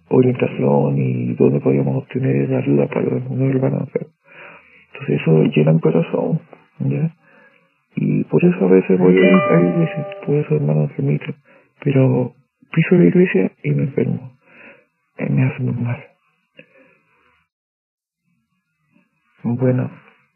[0.10, 6.39] orientación y dónde podíamos obtener ayuda para los hermanos Entonces eso llena mi corazón,
[6.80, 7.13] ¿ya?
[7.95, 11.34] Y por eso a veces voy a la iglesia, por eso hermano permito.
[11.84, 12.34] Pero
[12.74, 14.32] piso la iglesia y me enfermo.
[15.17, 16.04] Me hace muy mal.
[19.43, 19.91] Bueno,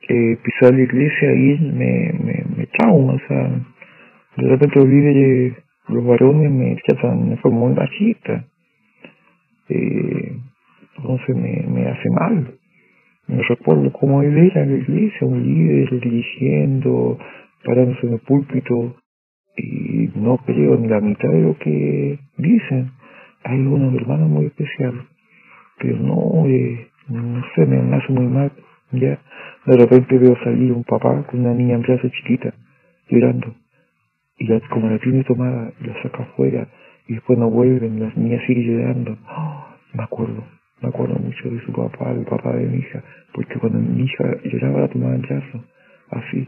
[0.09, 3.47] eh, pisar la iglesia y me, me, me trauma, o sea,
[4.37, 5.53] de repente los líderes,
[5.87, 8.45] los varones me tratan de forma muy machista.
[9.69, 10.35] Eh,
[10.97, 12.55] entonces me, me hace mal.
[13.27, 17.19] Me recuerdo como él era en la iglesia, un líder dirigiendo,
[17.63, 18.95] parándose en el púlpito
[19.57, 22.91] y no creo ni la mitad de lo que dicen.
[23.43, 25.03] Hay unos hermanos muy especiales,
[25.77, 28.51] pero no, eh, no sé, me hace muy mal.
[28.91, 29.19] Ya,
[29.65, 32.53] de repente veo salir un papá con una niña en brazos chiquita,
[33.07, 33.53] llorando.
[34.37, 36.67] Y la, como la tiene tomada, la saca afuera
[37.07, 39.17] y después no vuelven, la niña sigue llorando.
[39.93, 40.43] Me acuerdo,
[40.81, 44.37] me acuerdo mucho de su papá, del papá de mi hija, porque cuando mi hija
[44.43, 45.61] lloraba la tomaba en brazos,
[46.11, 46.47] así,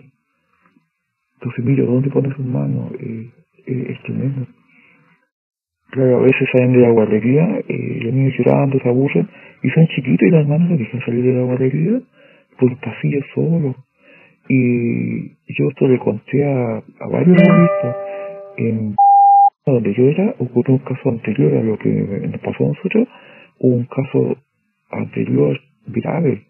[1.34, 3.32] entonces miro dónde pone sus manos, eh,
[3.66, 4.46] eh, es tremendo.
[5.90, 9.28] Claro, a veces salen de la guardería, eh, los niños llorando, se aburren,
[9.64, 12.02] y son chiquitos y las manos no dejan salir de la guardería
[12.60, 13.76] por el pasillo solo.
[14.48, 17.96] Y yo esto le conté a, a varios amigos
[18.58, 18.96] en
[19.66, 23.08] donde yo era, ocurrió un caso anterior a lo que nos pasó a nosotros,
[23.60, 24.38] un caso
[24.92, 26.48] anterior grave.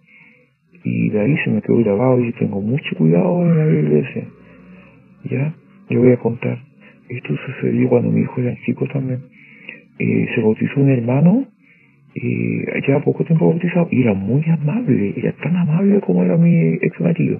[0.84, 4.28] Y de ahí se me quedó grabado y tengo mucho cuidado en la iglesia.
[5.26, 5.54] ¿ya?
[5.90, 6.58] Le voy a contar.
[7.10, 9.22] Esto sucedió cuando mi hijo era chico también.
[10.00, 11.46] Eh, se bautizó un hermano,
[12.16, 16.74] eh, ya poco tiempo bautizado, y era muy amable, era tan amable como era mi
[16.82, 17.40] ex marido.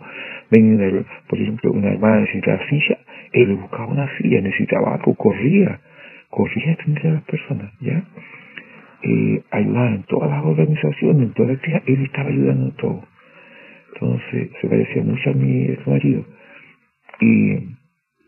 [0.50, 2.98] Venía, por ejemplo, una hermana necesitaba silla,
[3.34, 5.80] él buscaba una silla, necesitaba algo, corría,
[6.30, 8.04] corría atender a las personas, ¿ya?
[9.04, 13.04] Eh, ayudaba en todas las organizaciones, en todas las días, él estaba ayudando en todo.
[13.94, 16.26] Entonces, se parecía mucho a mi ex marido
[17.20, 17.56] y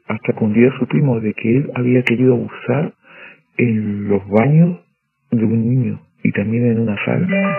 [0.07, 2.93] hasta que un día supimos de que él había querido abusar
[3.57, 4.79] en los baños
[5.31, 7.57] de un niño y también en una sala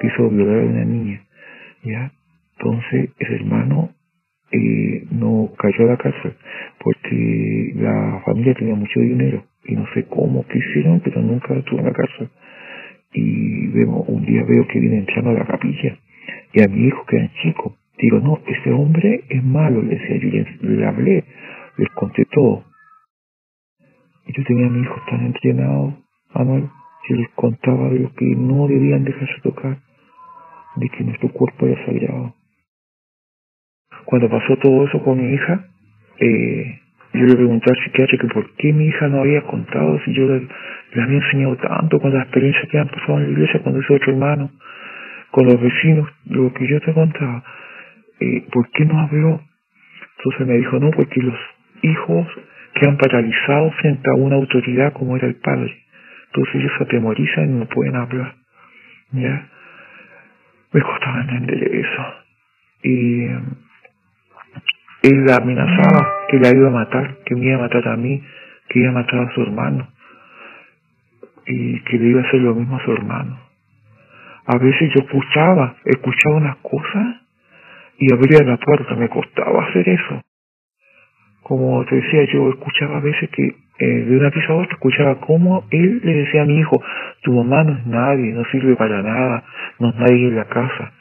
[0.00, 1.22] quiso violar a una niña.
[1.84, 2.12] Ya
[2.58, 3.90] entonces ese hermano
[4.50, 6.34] eh, no cayó a la cárcel
[6.78, 11.86] porque la familia tenía mucho dinero y no sé cómo quisieron pero nunca estuvo en
[11.86, 12.28] la cárcel.
[13.12, 15.98] Y vemos un día veo que viene entrando a la capilla
[16.52, 20.16] y a mi hijo que era chico Digo, no, ese hombre es malo, le decía
[20.16, 21.24] yo, le hablé,
[21.76, 22.64] les conté todo.
[24.26, 25.98] Y yo tenía a mi hijo tan entrenado,
[26.34, 26.68] Manuel,
[27.06, 29.78] que les contaba de lo que no debían dejarse tocar,
[30.76, 32.34] de que nuestro cuerpo era sagrado.
[34.04, 35.66] Cuando pasó todo eso con mi hija,
[36.18, 36.80] eh,
[37.14, 40.26] yo le pregunté al psiquiatra que por qué mi hija no había contado si yo
[40.26, 40.48] le,
[41.00, 44.12] había enseñado tanto con las experiencias que han pasado en la iglesia cuando hizo otro
[44.12, 44.50] hermano,
[45.30, 47.44] con los vecinos, lo que yo te contaba.
[48.20, 49.40] Eh, ¿por qué no habló?
[50.18, 51.38] Entonces me dijo, no, porque los
[51.82, 52.26] hijos
[52.74, 55.81] quedan paralizados frente a una autoridad como era el padre.
[56.34, 58.34] Entonces ellos se atemorizan y no pueden hablar.
[59.12, 59.48] ¿Ya?
[60.72, 62.04] Me costaba entender eso.
[62.82, 63.24] Y
[65.02, 68.22] él la amenazaba que la iba a matar, que me iba a matar a mí,
[68.68, 69.88] que iba a matar a su hermano.
[71.46, 73.38] Y que le iba a hacer lo mismo a su hermano.
[74.46, 77.16] A veces yo escuchaba, escuchaba unas cosas
[77.98, 80.22] y abría la puerta, me costaba hacer eso.
[81.42, 85.20] Como te decía, yo escuchaba a veces que eh, de una pieza a otra escuchaba
[85.20, 86.82] cómo él le decía a mi hijo,
[87.22, 89.44] tu mamá no es nadie, no sirve para nada,
[89.78, 90.92] no es nadie en la casa.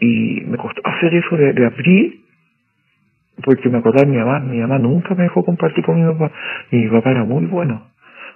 [0.00, 2.20] Y me costó hacer eso de, abrir,
[3.44, 6.30] porque me acordaba de mi mamá, mi mamá nunca me dejó compartir con mi papá,
[6.70, 7.88] y mi papá era muy bueno.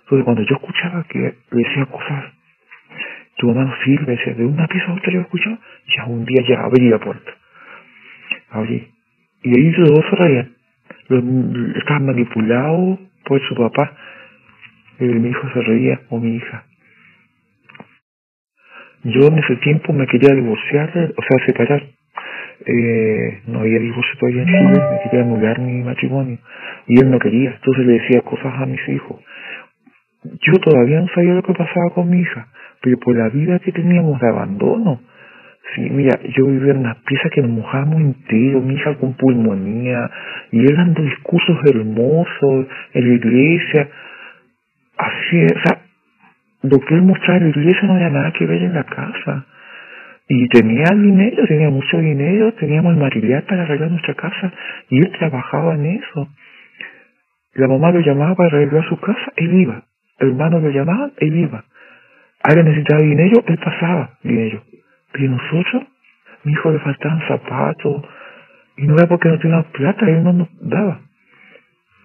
[0.05, 2.25] Entonces cuando yo escuchaba que le decía cosas,
[3.37, 5.59] tu mamá no sirve, decía, de una pieza a otra yo escuchaba,
[5.97, 7.33] ya un día ya abrí la puerta
[8.53, 8.89] allí.
[9.43, 10.53] Y ahí los dos reían.
[11.77, 13.97] Estaban manipulados por su papá.
[15.01, 16.65] Y mi hijo se reía o mi hija.
[19.05, 21.83] Yo en ese tiempo me quería divorciar, o sea, separar.
[22.65, 26.39] Eh, no había divorcio todavía en Chile, me quería anular mi matrimonio.
[26.87, 29.21] Y él no quería, entonces le decía cosas a mis hijos.
[30.23, 32.47] Yo todavía no sabía lo que pasaba con mi hija,
[32.81, 35.01] pero por la vida que teníamos de abandono,
[35.75, 40.11] Sí, mira, yo vivía en una pieza que nos mojábamos entero, mi hija con pulmonía,
[40.51, 43.89] y él dando discursos hermosos en la iglesia.
[44.99, 45.79] Así, o sea,
[46.63, 49.47] lo que él mostraba en la iglesia no había nada que ver en la casa.
[50.29, 54.53] Y tenía dinero, tenía mucho dinero, teníamos el material para arreglar nuestra casa,
[54.91, 56.29] y él trabajaba en eso.
[57.55, 59.85] La mamá lo llamaba para arreglar su casa, él iba.
[60.19, 61.65] El hermano lo llamaba, él iba.
[62.43, 64.63] Alguien necesitaba dinero, él pasaba dinero.
[65.13, 65.85] Pero nosotros,
[66.45, 68.05] mi hijo le faltaban zapatos,
[68.77, 71.01] y no era porque no tenía plata, él no nos daba.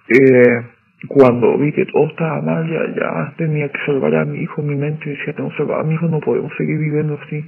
[0.10, 0.66] Eh,
[1.08, 4.76] cuando vi que todo estaba mal, ya, ya tenía que salvar a mi hijo, mi
[4.76, 7.46] mente decía, tengo que salvar a mi hijo, no podemos seguir viviendo así.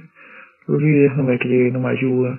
[0.66, 2.38] Los líderes no me creen, no me ayudan.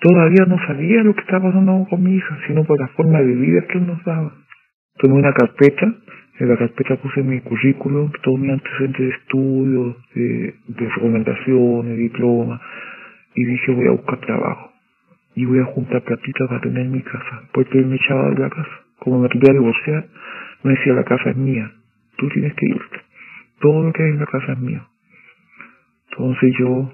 [0.00, 3.34] Todavía no sabía lo que estaba pasando con mi hija, sino por la forma de
[3.34, 4.32] vida que él nos daba.
[4.98, 5.92] Tomé una carpeta,
[6.38, 12.60] en la carpeta puse mi currículum, todo mi antecedente de estudios, de, de recomendaciones, diploma,
[13.34, 14.72] y dije voy a buscar trabajo.
[15.36, 18.50] Y voy a juntar platita para tener mi casa, porque él me echaba de la
[18.50, 18.80] casa.
[18.98, 20.06] Como me quería divorciar,
[20.62, 21.70] me decía la casa es mía,
[22.16, 23.00] tú tienes que irte.
[23.60, 24.82] Todo lo que hay en la casa es mío.
[26.10, 26.92] Entonces yo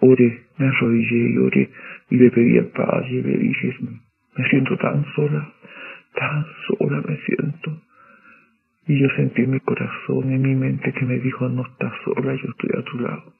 [0.00, 1.70] oré, me arrodillé y oré,
[2.10, 3.74] y le pedí el Padre, le dije,
[4.36, 5.52] me siento tan sola,
[6.14, 7.85] tan sola me siento.
[8.88, 12.34] Y yo sentí en mi corazón, en mi mente que me dijo, no estás sola,
[12.34, 13.32] yo estoy a tu lado.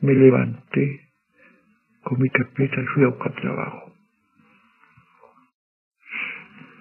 [0.00, 1.08] Me levanté
[2.04, 3.92] con mi carpeta y fui a buscar trabajo.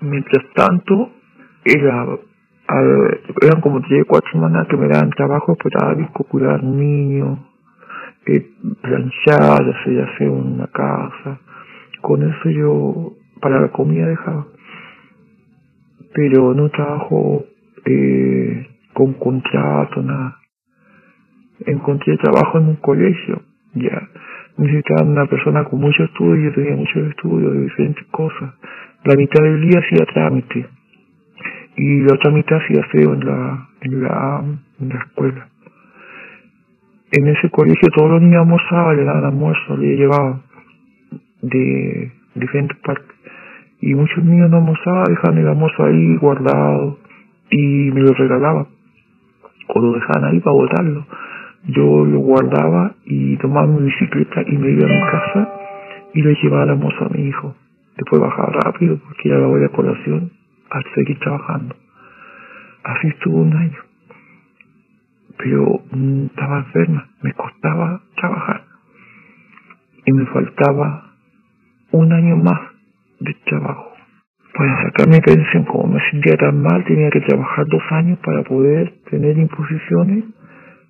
[0.01, 1.13] Mientras tanto,
[1.65, 2.05] era,
[3.41, 5.55] eran como tres, cuatro semanas que me daban trabajo
[5.97, 7.39] disco cuidar niños,
[8.27, 11.39] eh, planchar, hacer, hacer una casa.
[12.01, 14.45] Con eso yo, para la comida dejaba
[16.14, 17.45] pero no trabajo
[17.86, 20.38] eh, con contrato, nada.
[21.66, 23.41] Encontré trabajo en un colegio,
[23.74, 24.09] ya.
[24.57, 28.53] Necesitaba una persona con mucho estudio, yo tenía muchos estudios de diferentes cosas.
[29.05, 30.68] La mitad del día hacía trámite
[31.78, 34.43] y la otra mitad hacía feo en la, en la,
[34.80, 35.47] en la escuela.
[37.12, 40.43] En ese colegio todos los niños almorzaban, le daban almuerzo, le llevaban
[41.41, 43.11] de diferentes partes
[43.82, 46.99] y muchos niños no almorzaban, dejaban el almuerzo ahí guardado
[47.49, 48.67] y me lo regalaban
[49.67, 51.05] o lo dejaban ahí para botarlo.
[51.67, 55.53] Yo lo guardaba y tomaba mi bicicleta y me iba a mi casa
[56.13, 57.55] y le llevaba el almuerzo a mi hijo.
[57.97, 60.32] Después bajaba rápido porque ya la voy a colación
[60.69, 61.75] al seguir trabajando.
[62.84, 63.77] Así estuvo un año.
[65.38, 68.63] Pero mm, estaba enferma, me costaba trabajar.
[70.05, 71.13] Y me faltaba
[71.91, 72.70] un año más
[73.22, 73.91] de trabajo.
[74.53, 78.43] Para sacar mi pensión, como me sentía tan mal, tenía que trabajar dos años para
[78.43, 80.26] poder tener imposiciones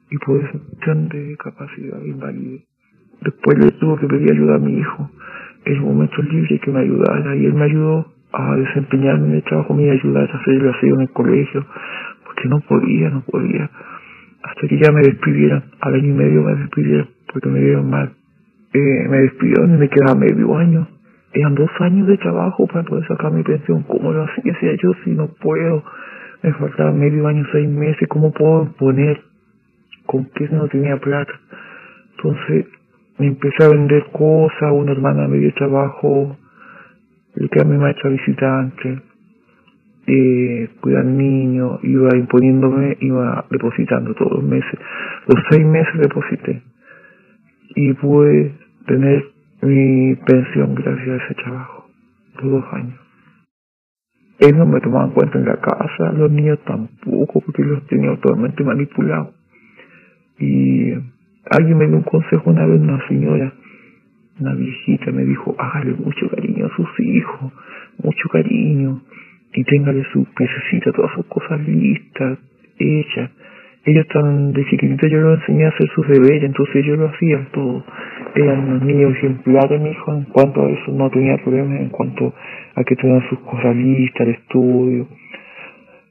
[0.09, 0.49] y poder
[0.83, 2.65] tener de capacidad invalide.
[3.21, 5.11] Después le tuve que pedir ayuda a mi hijo
[5.65, 9.75] en momentos libres que me ayudara y él me ayudó a desempeñarme en el trabajo,
[9.75, 11.65] me ayudar a hacer el aseo en el colegio,
[12.25, 13.69] porque no podía, no podía.
[14.41, 18.11] Hasta que ya me despidieron, al año y medio me despidieron porque me dieron mal.
[18.73, 20.87] Eh, me despidieron y me quedaba medio año
[21.33, 23.83] eran dos años de trabajo para poder sacar mi pensión.
[23.83, 24.75] ¿Cómo lo hacía?
[24.81, 25.83] Yo, si no puedo,
[26.43, 29.21] me faltaba medio año, seis meses, ¿cómo puedo poner?
[30.05, 31.31] ¿Con qué no tenía plata?
[32.17, 32.65] Entonces,
[33.17, 36.37] me empecé a vender cosas, una hermana me dio trabajo,
[37.35, 39.01] le quedé a mi maestra visitante,
[40.07, 44.79] eh, cuidar niños, iba imponiéndome, iba depositando todos los meses.
[45.27, 46.61] Los seis meses deposité.
[47.75, 48.53] Y pude
[48.87, 49.23] tener
[49.61, 51.87] mi pensión gracias a ese trabajo,
[52.33, 52.99] por dos años.
[54.39, 58.15] Él no me tomaba en cuenta en la casa, los niños tampoco, porque los tenía
[58.15, 59.35] totalmente manipulados.
[60.39, 60.93] Y
[61.49, 63.53] alguien me dio un consejo una vez, una señora,
[64.39, 67.53] una viejita, me dijo, hágale mucho cariño a sus hijos,
[68.03, 69.03] mucho cariño,
[69.53, 72.39] y téngale su piececita, todas sus cosas listas,
[72.79, 73.29] hechas.
[73.83, 77.47] Ellos están de chiquitito, yo los enseñé a hacer sus deberes, entonces yo lo hacía
[77.51, 77.83] todo
[78.35, 82.33] eran unos niños ejemplares, mi hijo, en cuanto a eso no tenía problemas, en cuanto
[82.75, 85.07] a que tenían sus cosas listas, el estudio.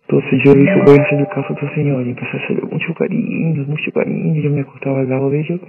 [0.02, 2.62] Entonces yo dije, voy a hacer el caso a este señor y empecé a hacerle
[2.70, 5.60] mucho cariño, mucho cariño, yo me acostaba al lado de ellos,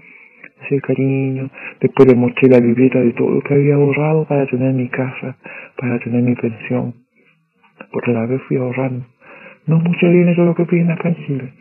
[0.66, 1.49] hacer cariño,
[1.80, 5.38] después le mostré la libreta de todo lo que había ahorrado para tener mi casa,
[5.78, 6.95] para tener mi pensión,
[7.91, 9.06] porque la vez fui ahorrando,
[9.68, 11.54] no mucho dinero lo que piden acá en Chile,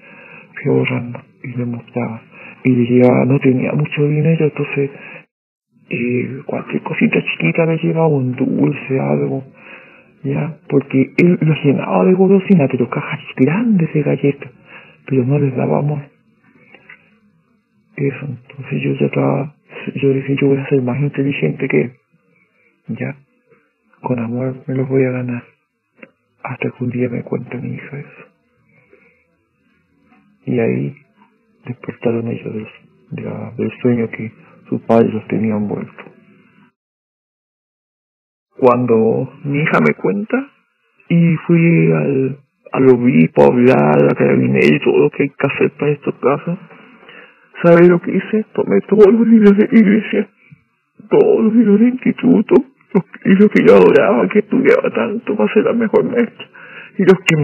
[0.63, 2.23] fui ahorrando y le mostraba.
[2.65, 4.91] Y ya no tenía mucho dinero, entonces
[5.89, 9.45] eh, cualquier cosita chiquita le llevaba un dulce, algo,
[10.23, 14.53] ya, porque él lo llenaba de golosina, pero cajas grandes de galletas,
[15.07, 16.03] pero no les dábamos
[17.97, 19.55] eso, entonces yo ya estaba,
[19.95, 21.93] yo dije, yo voy a ser más inteligente que él,
[22.89, 23.17] ya,
[24.03, 25.43] con amor me los voy a ganar,
[26.43, 28.30] hasta que un día me cuente mi hija eso.
[30.47, 30.97] Y ahí
[31.67, 34.33] despertaron ellos del, del sueño que
[34.69, 36.05] sus padres los tenían vuelto.
[38.57, 40.51] Cuando mi hija me cuenta
[41.09, 42.39] y fui al,
[42.73, 45.93] al obispo a hablar, a la carabinera y todo lo que hay que hacer para
[45.93, 46.59] estos casos,
[47.63, 48.45] ¿sabe lo que hice?
[48.53, 50.29] Tomé todos los libros de la iglesia,
[51.09, 52.55] todos los libros de instituto,
[53.25, 56.47] los que yo adoraba, que estudiaba tanto para ser la mejor maestra,
[56.99, 57.37] y los que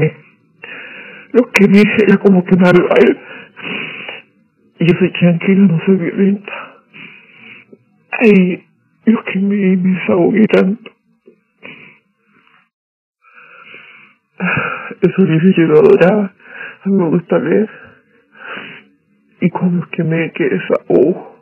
[1.37, 3.18] los que me era como que me él.
[4.78, 6.53] Y yo soy tranquila, no soy violenta.
[8.18, 8.64] Ay,
[9.05, 10.91] los que me, me desahogué tanto.
[15.03, 16.32] Eso dice yo lo adoraba,
[16.84, 17.68] a mí me gusta leer.
[19.41, 21.37] Y cuando es que me quedé desahogo,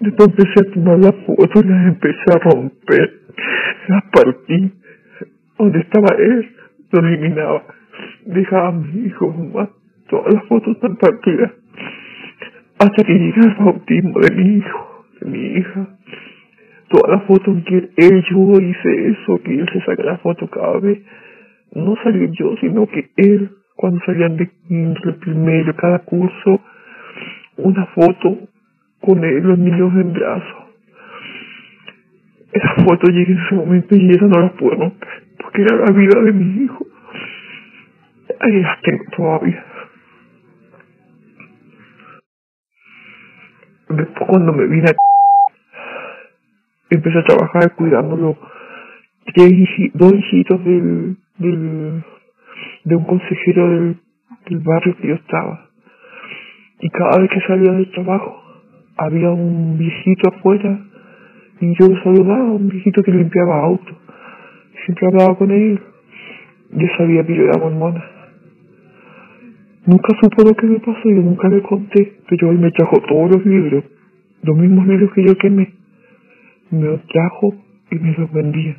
[0.00, 3.20] después empecé a tomar las fotos, las empecé a romper,
[3.88, 4.72] las partí.
[5.58, 6.56] Donde estaba él,
[6.90, 7.62] lo eliminaba.
[8.26, 9.34] Dejaba a mi hijo,
[10.08, 11.52] todas las fotos están partidas.
[12.78, 15.88] Hasta que llega el bautismo de mi hijo, de mi hija.
[16.88, 20.48] Todas las fotos en que él, yo hice eso, que él se saca la foto
[20.48, 21.00] cada vez.
[21.74, 26.60] No salió yo, sino que él, cuando salían de el primero, cada curso,
[27.56, 28.38] una foto
[29.00, 30.64] con él, los niños en brazos.
[32.52, 35.90] Esa foto llega en ese momento y esa no la puedo romper, porque era la
[35.90, 36.86] vida de mi hijo.
[38.44, 39.64] Tengo todavía.
[43.88, 44.94] Después cuando me vine a...
[46.90, 48.36] empecé a trabajar cuidándolo
[49.94, 52.04] dos hijitos del, del,
[52.84, 53.96] de un consejero del,
[54.46, 55.70] del barrio que yo estaba.
[56.80, 58.42] Y cada vez que salía del trabajo,
[58.96, 60.80] había un viejito afuera
[61.60, 63.96] y yo lo saludaba, un viejito que limpiaba autos.
[64.84, 65.80] Siempre hablaba con él.
[66.72, 68.13] Yo sabía que yo era mormona.
[69.86, 73.32] Nunca supo lo que me pasó, yo nunca le conté, pero él me trajo todos
[73.32, 73.84] los libros,
[74.42, 75.74] los mismos libros que yo quemé.
[76.70, 77.54] Me los trajo
[77.90, 78.76] y me los vendía.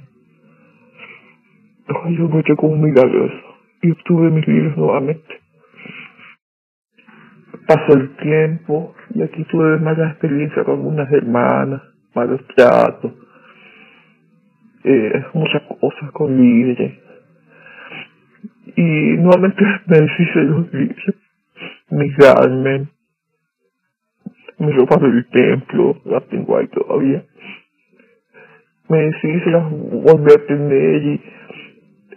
[2.17, 3.35] Yo me como muy milagroso
[3.81, 5.41] y obtuve mis libros nuevamente.
[7.67, 11.81] Pasó el tiempo y aquí tuve malas experiencias con algunas hermanas,
[12.15, 13.11] malos tratos,
[14.83, 17.04] eh, muchas cosas con líderes.
[18.75, 18.81] Y
[19.17, 21.15] nuevamente me deshice los libros,
[21.91, 22.89] mi garmen,
[24.59, 27.23] mi ropa del templo, las tengo ahí todavía.
[28.89, 31.21] Me deshice, las volví a tener y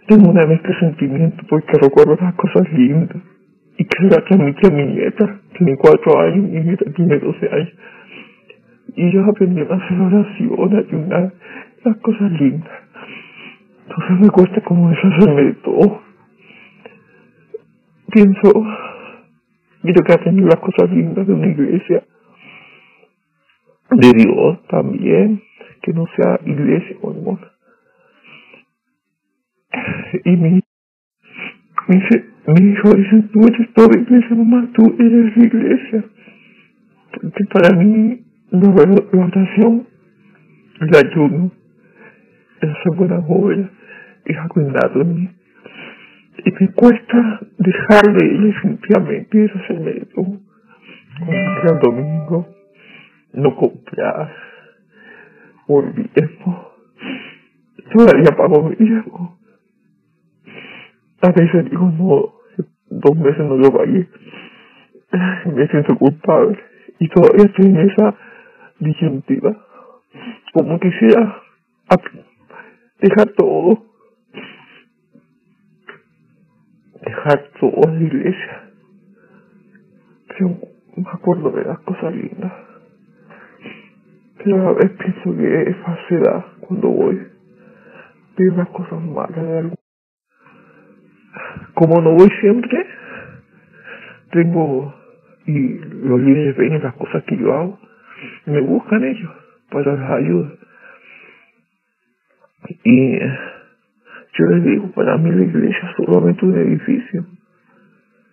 [0.07, 3.21] tengo una mezcla de sentimientos porque recuerdo las cosas lindas
[3.77, 7.73] y que la transmití a mi nieta, tiene cuatro años, mi nieta tiene doce años.
[8.95, 11.33] Y yo aprendí a hacer oración, ayunar,
[11.85, 12.71] las cosas lindas.
[13.87, 16.08] Entonces me cuesta como deshacerme de todo.
[18.11, 18.65] Pienso,
[19.81, 22.03] quiero que aprendí las cosas lindas de una iglesia,
[23.91, 25.41] de Dios también,
[25.81, 27.51] que no sea iglesia mormona.
[30.25, 30.61] Y mi
[31.87, 31.99] me
[32.47, 36.03] mi hijo dice, tú eres toda iglesia, mamá, tú eres la iglesia.
[37.11, 39.87] Porque para mí la oración,
[40.81, 41.51] el ayuno,
[42.61, 43.69] esa buena obra
[44.25, 45.29] es algo innato en mí.
[46.45, 50.39] Y me cuesta dejarle definitivamente eso se me todo.
[51.71, 52.47] el domingo,
[53.33, 54.35] no comprar,
[55.67, 55.85] por
[57.93, 59.39] todavía pago viejo
[61.21, 62.33] a veces digo, no,
[62.89, 64.07] dos meses no lo pagué.
[65.45, 66.57] Me siento culpable.
[66.99, 68.15] Y todavía estoy en esa
[68.79, 69.65] disyuntiva.
[70.53, 71.41] Como quisiera
[73.01, 73.88] dejar todo.
[77.09, 78.63] Dejar todo en la iglesia.
[80.27, 80.57] Pero
[80.95, 82.53] me acuerdo de las cosas lindas.
[84.43, 87.27] Pero a vez pienso que es falsedad cuando voy.
[88.37, 89.75] Veo las cosas malas de algo
[91.73, 92.85] como no voy siempre,
[94.31, 94.93] tengo,
[95.45, 97.79] y los líderes ven las cosas que yo hago,
[98.45, 99.31] me buscan ellos
[99.71, 100.53] para las ayudas.
[102.83, 103.17] Y
[104.39, 107.25] yo les digo, para mí la iglesia es solamente un edificio.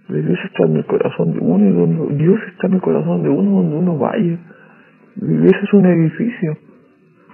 [0.09, 3.25] La iglesia está en el corazón de uno y donde Dios está en el corazón
[3.25, 4.39] de uno donde uno vaya.
[5.17, 6.59] La iglesia es un edificio.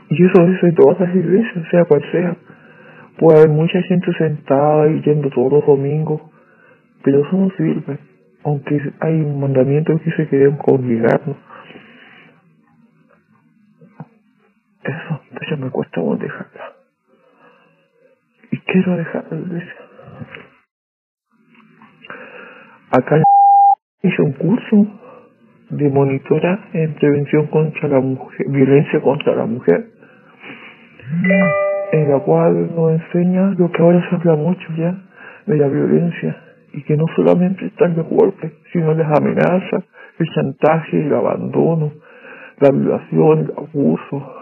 [0.09, 2.37] Y eso es de todas las iglesias, sea cual sea.
[3.19, 6.23] Puede haber mucha gente sentada y yendo todos los domingos,
[7.05, 7.99] pero eso no sirve.
[8.45, 11.37] Aunque hay mandamientos que se quieren congregarnos.
[14.83, 16.72] Eso, pues me cuesta dejarla.
[18.53, 19.75] Y quiero dejar la iglesia.
[22.91, 23.23] Acá
[24.03, 24.87] hice un curso
[25.71, 29.87] de monitora en prevención contra la mujer, violencia contra la mujer,
[31.93, 34.95] en la cual nos enseña lo que ahora se habla mucho ya
[35.47, 36.37] de la violencia
[36.75, 39.83] y que no solamente están los golpes, sino las amenazas,
[40.19, 41.93] el chantaje, el abandono,
[42.61, 44.35] la violación, el abuso,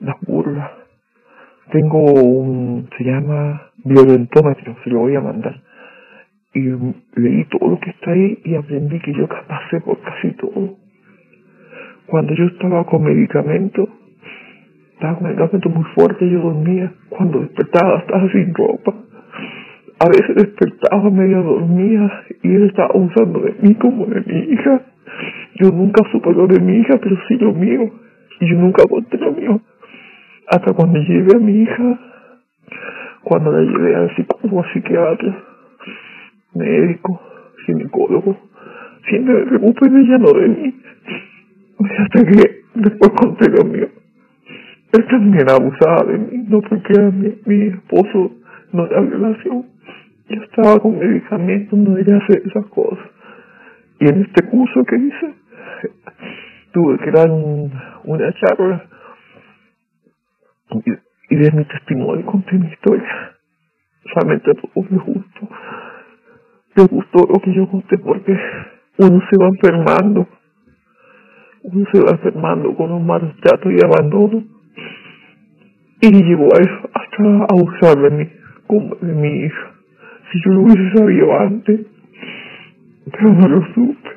[0.00, 0.79] las burlas.
[1.72, 5.60] Tengo un, se llama violentómetro, se lo voy a mandar.
[6.52, 6.62] Y
[7.14, 10.76] leí todo lo que está ahí y aprendí que yo pasé por casi todo.
[12.06, 13.88] Cuando yo estaba con medicamentos,
[14.94, 16.92] estaba con medicamentos muy fuerte, yo dormía.
[17.08, 18.94] Cuando despertaba estaba sin ropa.
[20.00, 24.82] A veces despertaba medio dormida y él estaba usando de mí como de mi hija.
[25.54, 27.92] Yo nunca supe lo de mi hija, pero sí lo mío.
[28.40, 29.60] Y yo nunca conté lo mío.
[30.50, 32.00] Hasta cuando llevé a mi hija,
[33.22, 35.44] cuando la llevé al psicólogo, psiquiatra,
[36.54, 37.20] médico,
[37.66, 38.36] ginecólogo,
[39.08, 40.74] siempre me recuperé ya no de mí.
[41.78, 43.88] Hasta que después conté lo mío.
[44.92, 48.32] Él también abusaba de mí, no porque era mi, mi esposo,
[48.72, 49.66] no era violación.
[50.30, 53.06] Yo estaba con medicamentos, no debería hacer esas cosas.
[54.00, 55.34] Y en este curso que hice,
[56.72, 58.89] tuve que dar una charla
[61.30, 63.36] y, de mi testimonio conté mi historia.
[64.12, 65.48] Solamente a todos les gustó.
[66.90, 68.32] Gustó lo que yo conté porque
[68.98, 70.26] uno se va enfermando.
[71.62, 74.44] Uno se va enfermando con un malos tratos y abandono.
[76.00, 78.30] Y llegó a eso, hasta a usar de mí,
[78.66, 79.74] como de mi hija.
[80.32, 81.80] Si yo lo hubiese sabido antes,
[83.12, 84.10] pero no lo supe,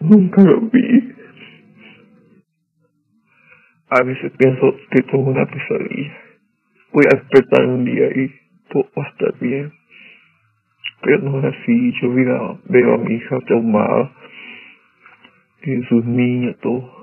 [0.00, 1.17] nunca lo vi.
[3.90, 6.12] A veces pienso que tengo una pesadilla.
[6.92, 8.30] Voy a despertar un día y
[8.70, 9.72] todo va a estar bien.
[11.02, 11.92] Pero no es así.
[12.02, 14.12] Yo veo, veo a mi hija traumada.
[15.62, 16.98] Y sus niñas, todo.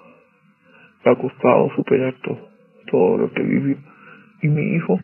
[1.05, 2.49] Me ha superar todo,
[2.87, 3.77] todo lo que vivió.
[4.41, 4.99] Y mi hijo,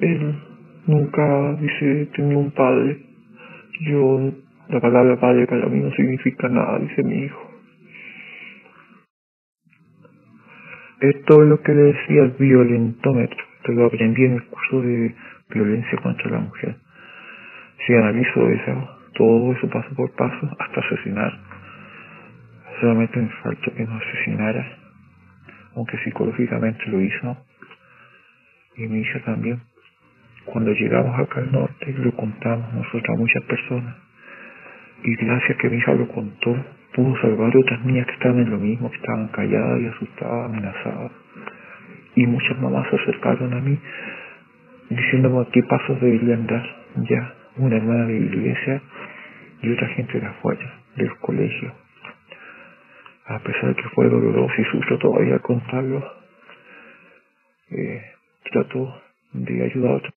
[0.00, 0.34] él
[0.86, 3.02] nunca dice tenía un padre.
[3.80, 4.32] Yo,
[4.68, 7.45] la palabra padre para mí no significa nada, dice mi hijo.
[11.00, 15.14] Esto es lo que le decía el violentómetro, que lo aprendí en el curso de
[15.50, 16.76] violencia contra la mujer.
[17.86, 21.38] Si analizo eso, todo eso paso por paso hasta asesinar.
[22.80, 24.78] Solamente me falta que no asesinara,
[25.74, 27.36] aunque psicológicamente lo hizo.
[28.76, 29.60] Y mi hija también.
[30.46, 33.96] Cuando llegamos acá al norte, lo contamos nosotros a muchas personas.
[35.04, 36.56] Y gracias que mi hija lo contó,
[36.96, 40.46] pudo salvar a otras niñas que estaban en lo mismo, que estaban calladas y asustadas,
[40.46, 41.12] amenazadas.
[42.14, 43.78] Y muchas mamás se acercaron a mí
[44.88, 46.64] diciéndome qué pasos deberían dar.
[46.96, 48.82] Ya, una hermana de la iglesia
[49.60, 51.74] y otra gente de afuera, del colegio.
[53.26, 56.02] A pesar de que fue doloroso y sufro todavía contarlo,
[57.72, 58.02] eh,
[58.50, 59.02] trato
[59.34, 60.14] de ayudar a otros.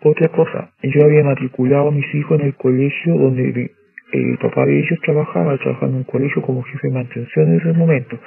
[0.00, 3.72] Otra cosa, yo había matriculado a mis hijos en el colegio donde
[4.12, 7.72] el papá de ellos trabajaba, trabajando en un colegio como jefe de mantención en ese
[7.72, 8.18] momento.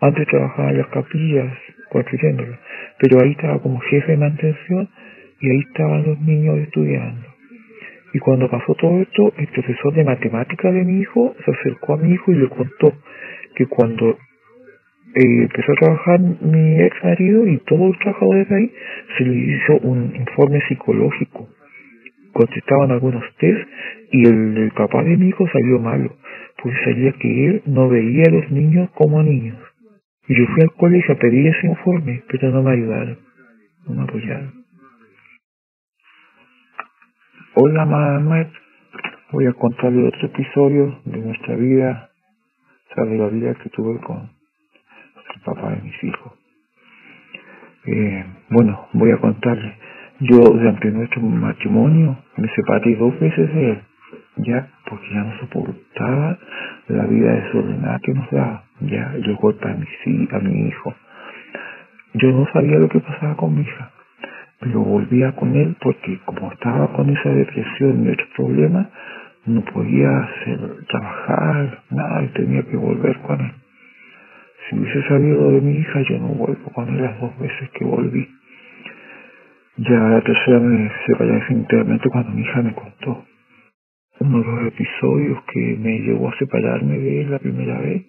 [0.00, 1.52] Antes trabajaba en las capillas,
[1.90, 2.58] construyéndolas,
[2.98, 4.88] pero ahí estaba como jefe de mantención
[5.40, 7.26] y ahí estaban los niños estudiando.
[8.12, 11.96] Y cuando pasó todo esto, el profesor de matemática de mi hijo se acercó a
[11.98, 12.92] mi hijo y le contó
[13.54, 14.10] que cuando
[15.14, 18.72] eh, empezó a trabajar mi ex marido y todos los trabajadores ahí,
[19.16, 21.48] se le hizo un informe psicológico
[22.32, 23.68] contestaban algunos test
[24.12, 26.16] y el, papá de mi hijo salió malo,
[26.62, 29.58] pues salía que él no veía a los niños como niños.
[30.28, 33.18] Y yo fui al colegio a pedir ese informe, pero no me ayudaron,
[33.86, 34.64] no me apoyaron.
[37.54, 38.50] Hola mamá,
[39.32, 42.10] voy a contarle otro episodio de nuestra vida,
[42.90, 44.30] o sea, de la vida que tuve con
[45.34, 46.32] el papá de mis hijos.
[47.86, 49.74] Eh, bueno, voy a contarle
[50.20, 53.82] yo, durante nuestro matrimonio, me separé dos veces de él,
[54.36, 56.38] ya, porque ya no soportaba
[56.88, 60.94] la vida desordenada que nos daba, ya, yo golpe a mi, a mi hijo.
[62.14, 63.90] Yo no sabía lo que pasaba con mi hija.
[64.60, 68.88] pero volvía con él porque como estaba con esa depresión y otros problemas,
[69.46, 70.58] no podía hacer,
[70.88, 73.52] trabajar, nada, y tenía que volver con él.
[74.68, 77.84] Si hubiese sabido de mi hija, yo no vuelvo con él las dos veces que
[77.84, 78.28] volví.
[79.76, 83.24] Ya la tercera me separé definitivamente cuando mi hija me contó.
[84.18, 88.04] Uno de los episodios que me llevó a separarme de él la primera vez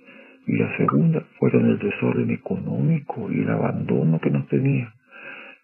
[0.47, 4.91] y la segunda fueron el desorden económico y el abandono que nos tenía.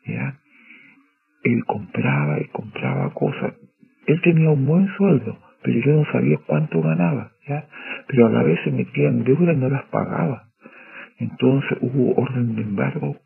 [0.06, 0.40] ¿ya?
[1.44, 3.54] Él compraba y compraba cosas.
[4.06, 7.68] Él tenía un buen sueldo, pero yo no sabía cuánto ganaba, ¿ya?
[8.08, 10.44] Pero a la vez se metía en deuda y no las pagaba.
[11.20, 13.18] Entonces hubo orden de embargo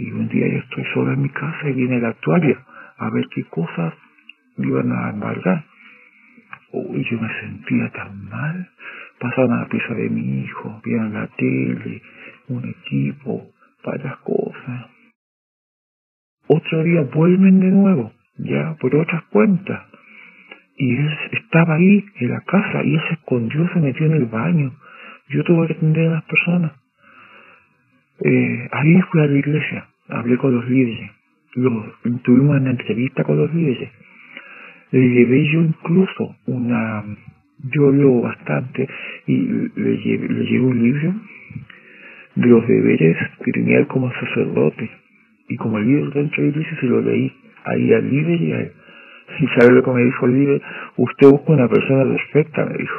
[0.00, 2.58] y un día yo estoy sola en mi casa y viene la actuaria
[2.96, 3.94] a ver qué cosas
[4.56, 5.64] iban a embargar.
[6.72, 8.70] Uy, yo me sentía tan mal.
[9.18, 12.02] Pasaban a la pieza de mi hijo, vieron la tele,
[12.48, 13.50] un equipo,
[13.84, 14.86] varias cosas.
[16.46, 19.82] Otro día vuelven de nuevo, ya por otras cuentas.
[20.76, 24.26] Y él estaba ahí en la casa y él se escondió, se metió en el
[24.26, 24.72] baño.
[25.28, 26.72] Yo tuve que atender a las personas.
[28.22, 31.10] Eh, ahí fui a la iglesia, hablé con los líderes,
[32.24, 33.90] tuvimos una entrevista con los líderes.
[34.92, 37.04] Le llevé yo incluso una,
[37.72, 38.88] yo leo bastante
[39.26, 41.14] y le llevé, le llevé un libro
[42.34, 44.90] de los deberes que tenía como sacerdote.
[45.48, 47.32] Y como líder dentro de la iglesia se lo leí
[47.64, 48.72] ahí al líder y a él.
[49.40, 50.62] Y sabe lo que me dijo el líder,
[50.96, 52.98] usted busca una persona perfecta, me dijo.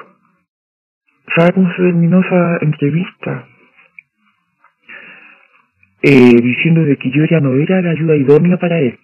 [1.36, 3.47] ¿Sabe cómo se terminó esa entrevista?
[6.04, 8.97] Eh, diciendo de que yo ya no era la ayuda idónea para él.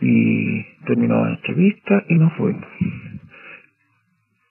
[0.00, 2.64] Y terminó la entrevista y nos fuimos.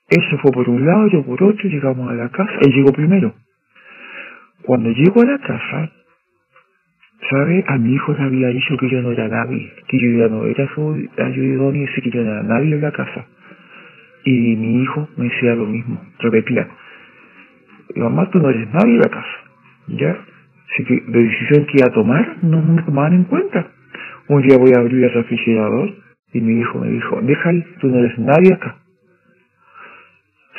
[0.08, 3.34] Eso fue por un lado, yo por otro, llegamos a la casa, él llegó primero.
[4.62, 5.90] Cuando llego a la casa,
[7.30, 7.64] ¿sabe?
[7.66, 10.44] A mi hijo le había dicho que yo no era nadie, que yo ya no
[10.44, 13.26] era su ayuda idónea y que yo no era nadie en la casa.
[14.24, 16.68] Y mi hijo me decía lo mismo, repetía,
[17.96, 19.38] mamá, tú no eres nadie en la casa,
[19.88, 20.31] ¿ya?
[20.72, 23.66] Así que la decisión que iba a tomar no me tomaban en cuenta.
[24.28, 25.90] Un día voy a abrir el refrigerador
[26.32, 28.78] y mi hijo me dijo, déjale, tú no eres nadie acá.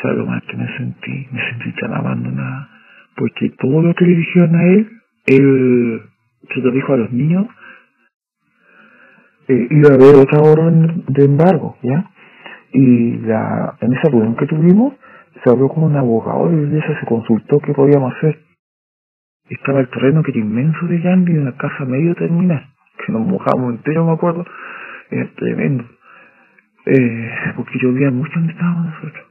[0.02, 1.28] ¿Sabes lo mal que me sentí?
[1.32, 2.70] Me sentí tan abandonada.
[3.16, 4.90] Porque todo lo que le dijeron a él,
[5.26, 6.02] él
[6.54, 7.48] se lo dijo a los niños,
[9.48, 12.10] eh, iba a haber otra orden de embargo, ¿ya?
[12.72, 14.94] Y en esa reunión que tuvimos,
[15.44, 18.40] se habló con un abogado y de se consultó qué podíamos hacer
[19.50, 22.66] estaba el terreno que era inmenso de Yandy, una casa medio terminal,
[23.06, 24.46] que nos mojamos entero, me acuerdo,
[25.10, 25.86] era tremendo,
[26.86, 29.26] eh, porque llovía mucho donde estábamos nosotros.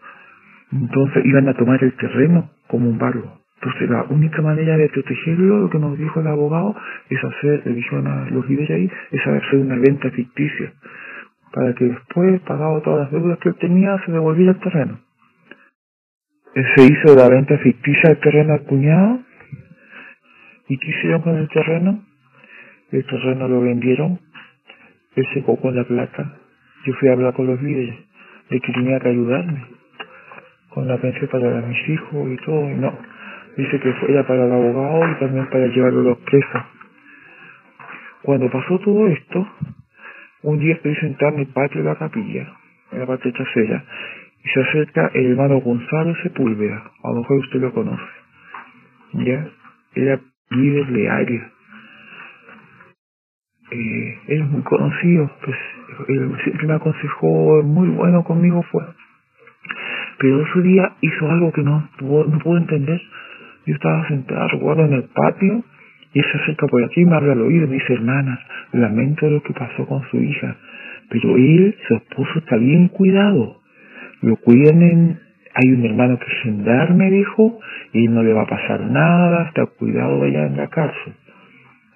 [0.72, 3.42] Entonces iban a tomar el terreno como un barro.
[3.60, 6.74] Entonces la única manera de protegerlo, lo que nos dijo el abogado,
[7.08, 10.72] es hacer, le dijeron a los líderes ahí, es hacer una venta ficticia,
[11.52, 14.98] para que después, pagado todas las deudas que él tenía, se devolviera el terreno.
[16.54, 19.20] Se hizo la venta ficticia del terreno al cuñado,
[20.68, 22.04] ¿Y qué hicieron con el terreno?
[22.90, 24.20] El terreno lo vendieron,
[25.16, 26.38] él se con la plata.
[26.84, 27.96] Yo fui a hablar con los líderes
[28.50, 29.64] de que tenía que ayudarme
[30.74, 32.98] con la pensión para mis hijos y todo, y no.
[33.56, 36.62] Dice que fue para el abogado y también para llevarlo a los presos.
[38.22, 39.46] Cuando pasó todo esto,
[40.42, 42.56] un día estoy sentado en el patio de la capilla,
[42.92, 43.84] en la parte trasera,
[44.44, 48.02] y se acerca el hermano Gonzalo Sepúlveda, a lo mejor usted lo conoce.
[49.12, 49.46] ¿Ya?
[49.94, 50.20] Era
[50.56, 51.52] líder de área.
[53.70, 55.56] Eh, él es muy conocido, pues
[56.08, 58.84] él siempre me aconsejó, muy bueno conmigo fue.
[60.18, 63.00] Pero ese día hizo algo que no, no puedo entender.
[63.66, 65.64] Yo estaba sentado, recuerdo, en el patio,
[66.14, 68.38] y se acerca por aquí y me habla al oído y me dice, hermana,
[68.72, 70.56] lamento lo que pasó con su hija,
[71.08, 73.60] pero él, su esposo, está bien cuidado.
[74.20, 75.20] Lo cuidan en,
[75.54, 77.58] hay un hermano que es me dijo,
[77.92, 81.14] y no le va a pasar nada, está cuidado allá en la cárcel.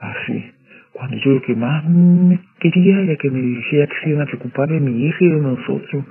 [0.00, 0.52] Así.
[0.92, 4.26] Cuando yo lo que más me quería era que me dijera que se iban a
[4.26, 6.04] preocupar de mi hija y de nosotros.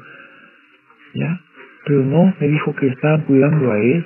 [1.15, 1.39] ¿Ya?
[1.85, 4.05] Pero no, me dijo que estaban cuidando a él.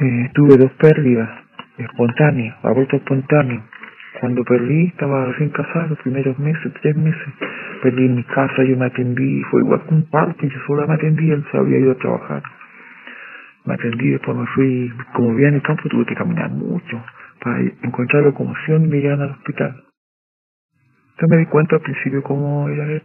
[0.00, 1.30] Eh, tuve dos pérdidas
[1.78, 3.62] espontáneas, aborto espontáneo.
[4.20, 7.34] Cuando perdí, estaba recién casado, los primeros meses, tres meses.
[7.82, 11.30] Perdí mi casa, yo me atendí, fue igual que un parque, yo solo me atendí,
[11.30, 12.42] él se había ido a trabajar.
[13.64, 17.02] Me atendí, después me fui, como vivía en el campo, tuve que caminar mucho
[17.42, 19.82] para encontrar locomoción y me llevan al hospital.
[21.10, 23.02] Entonces me di cuenta al principio cómo era él.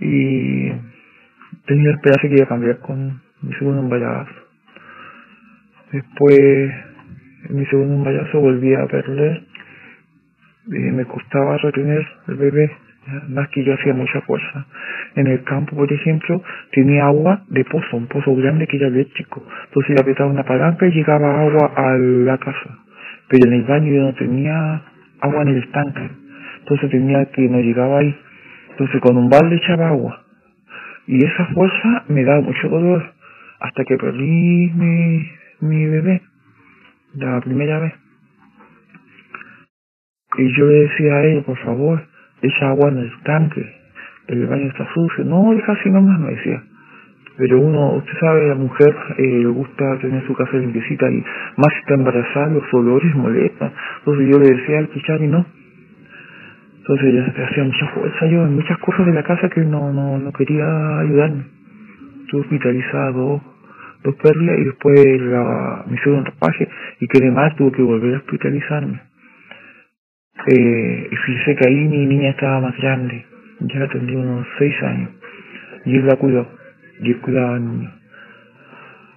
[0.00, 0.68] Y
[1.66, 4.32] tenía esperanza que iba a cambiar con mi segundo embarazo.
[5.92, 6.38] Después,
[7.48, 9.47] en mi segundo embarazo volví a perder
[10.72, 12.70] eh, me costaba retener el bebé,
[13.28, 14.66] más que yo hacía mucha fuerza.
[15.14, 16.42] En el campo, por ejemplo,
[16.72, 19.42] tenía agua de pozo, un pozo grande que era eléctrico.
[19.66, 22.78] Entonces yo apretaba una palanca y llegaba agua a la casa.
[23.28, 24.82] Pero en el baño yo no tenía
[25.20, 26.10] agua en el tanque.
[26.60, 28.14] Entonces tenía que no llegaba ahí.
[28.70, 30.24] Entonces con un balde echaba agua.
[31.06, 33.14] Y esa fuerza me daba mucho dolor.
[33.60, 36.22] Hasta que perdí mi, mi bebé.
[37.14, 38.07] La primera vez.
[40.36, 42.02] Y yo le decía a ella, por favor,
[42.42, 43.64] echa agua en el tanque,
[44.28, 45.24] el baño está sucio.
[45.24, 46.62] No, deja así nomás, me decía.
[47.38, 51.24] Pero uno, usted sabe, la mujer eh, le gusta tener su casa limpiecita y
[51.56, 53.72] más si está embarazada, los olores molestan.
[54.00, 55.46] Entonces yo le decía al Pichari, no.
[56.78, 60.18] Entonces ella hacía mucha fuerza yo en muchas cosas de la casa que no, no,
[60.18, 60.64] no quería
[60.98, 61.44] ayudarme.
[62.22, 63.40] Estuve hospitalizado
[64.02, 66.68] dos pérdidas y después la, me hicieron un rapaje
[67.00, 69.00] y que además tuve que volver a hospitalizarme.
[70.46, 73.24] Eh, fíjese que ahí mi niña estaba más grande,
[73.60, 75.10] ya tendría unos seis años,
[75.84, 76.48] y él la cuidó,
[77.00, 77.90] y él cuidaba al niño.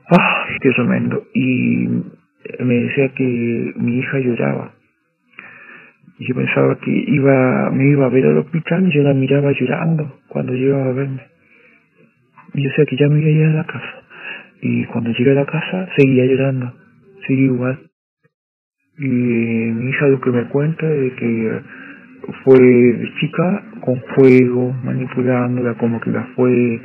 [0.09, 0.45] ¡Ah!
[0.59, 1.23] ¡Qué tremendo!
[1.33, 1.87] Y
[2.59, 4.73] me decía que mi hija lloraba.
[6.19, 9.51] Y yo pensaba que iba, me iba a ver al hospital y yo la miraba
[9.53, 11.21] llorando cuando llegaba a verme.
[12.53, 14.03] Y yo decía que ya me iba a ir a la casa.
[14.61, 16.73] Y cuando llegué a la casa seguía llorando,
[17.25, 17.90] seguía igual.
[18.97, 21.61] Y mi hija lo que me cuenta es que
[22.43, 26.81] fue de chica con fuego, manipulándola, como que la fue,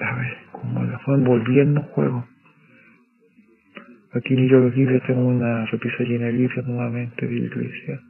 [0.00, 2.26] a ver, como la fue envolviendo en juego.
[4.12, 8.00] Aquí en los Libres tengo una repisa llena de libros nuevamente de la iglesia.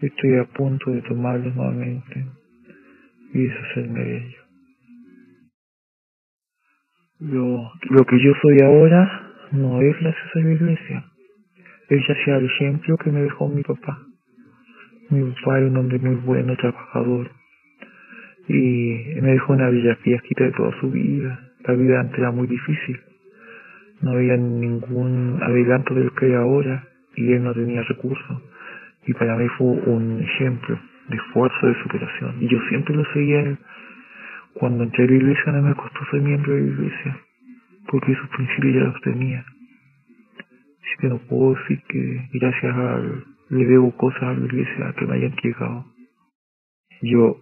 [0.00, 2.26] Estoy a punto de tomarlos nuevamente
[3.32, 4.44] y deshacerme de ellos.
[7.20, 11.11] Lo, lo que yo soy ahora no es gracias a la iglesia
[11.94, 13.98] ella sea el ejemplo que me dejó mi papá.
[15.10, 17.30] Mi papá era un hombre muy bueno, trabajador.
[18.48, 21.50] Y me dejó una bella fiesta de toda su vida.
[21.64, 22.98] La vida antes era muy difícil.
[24.00, 28.42] No había ningún adelanto del que hay ahora y él no tenía recursos.
[29.06, 30.78] Y para mí fue un ejemplo
[31.08, 32.36] de esfuerzo, de superación.
[32.40, 33.58] Y yo siempre lo seguía él.
[34.54, 37.18] Cuando entré a la iglesia no me costó ser miembro de la iglesia,
[37.88, 39.44] porque esos principios ya los tenía
[40.98, 43.00] que no puedo decir que gracias a
[43.52, 45.84] le debo cosas a la iglesia que me hayan llegado.
[47.02, 47.36] Yo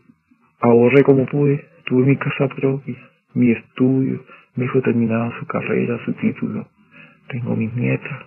[0.60, 2.96] ahorré como pude, tuve mi casa propia,
[3.34, 4.24] mi estudio,
[4.56, 6.66] mi hijo terminaba su carrera, su título,
[7.28, 8.26] tengo mis nietas.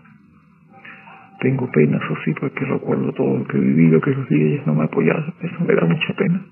[1.42, 4.76] Tengo pena, eso sí, porque recuerdo todo lo que viví, lo que los días no
[4.76, 6.46] me apoyaron, eso me da mucha pena.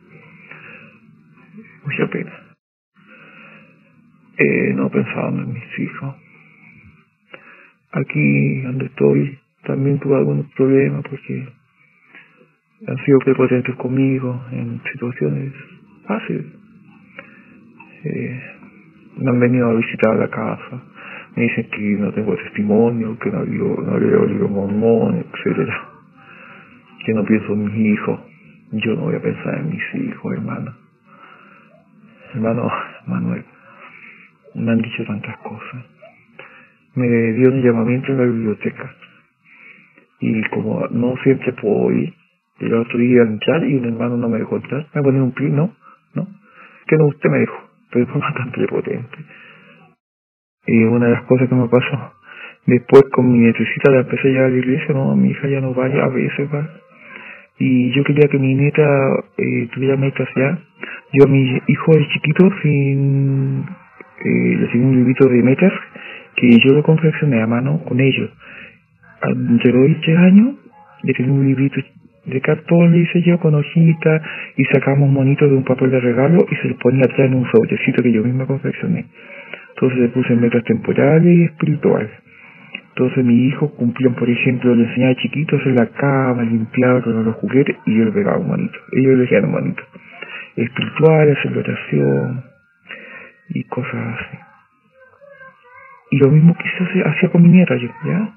[1.86, 2.32] Mucha pena.
[4.38, 6.16] Eh, no pensaba en mis hijos
[7.92, 11.48] aquí donde estoy también tuve algunos problemas porque
[12.88, 15.54] han sido prepotentes conmigo en situaciones
[16.08, 16.46] fáciles.
[18.04, 18.42] Eh,
[19.18, 20.82] me han venido a visitar la casa,
[21.36, 25.90] me dicen que no tengo testimonio, que no leo, no leo libro mormón, etcétera,
[27.06, 28.20] que no pienso en mis hijos.
[28.72, 30.74] Yo no voy a pensar en mis hijos, hermano.
[32.34, 32.72] Hermano
[33.06, 33.44] Manuel,
[34.56, 35.91] me han dicho tantas cosas
[36.96, 38.96] me dio un llamamiento en la biblioteca.
[40.20, 42.14] Y como no siempre puedo ir,
[42.60, 45.76] el otro día entrar y un hermano no me dejó entrar, me ponía un pino,
[46.14, 46.28] ¿no?
[46.88, 47.58] Que no, usted me dijo,
[47.92, 49.18] pero fue bastante prepotente.
[50.68, 52.14] Y una de las cosas que me pasó,
[52.68, 55.60] después con mi nietecita la empecé a llevar a la iglesia, no, mi hija ya
[55.60, 56.70] no vaya, a veces va.
[57.58, 58.84] Y yo quería que mi nieta
[59.38, 60.60] eh, tuviera metas ya.
[61.14, 63.66] Yo a mi hijo de chiquito, sin,
[64.24, 65.74] eh, le un librito de metas,
[66.42, 68.32] que yo lo confeccioné a mano con ellos.
[69.24, 70.56] Entre dos y tres años,
[71.04, 71.80] le tenía un librito
[72.26, 74.22] de cartón, le hice yo con hojitas
[74.58, 77.46] y sacamos monitos de un papel de regalo y se lo ponía atrás en un
[77.52, 79.06] sobrecito que yo mismo confeccioné.
[79.76, 82.10] Entonces le puse metas temporales y espirituales.
[82.90, 87.36] Entonces mi hijo cumplían, por ejemplo, le enseñaba chiquito hacer la cama, limpiaba con los
[87.36, 88.78] juguetes y yo le pegaba un monito.
[88.94, 89.84] Ellos le decían un monito.
[90.56, 92.44] Espirituales, celebración
[93.50, 94.51] y cosas así.
[96.12, 98.30] Y lo mismo que se hacía con mi nieta yo, ¿ya?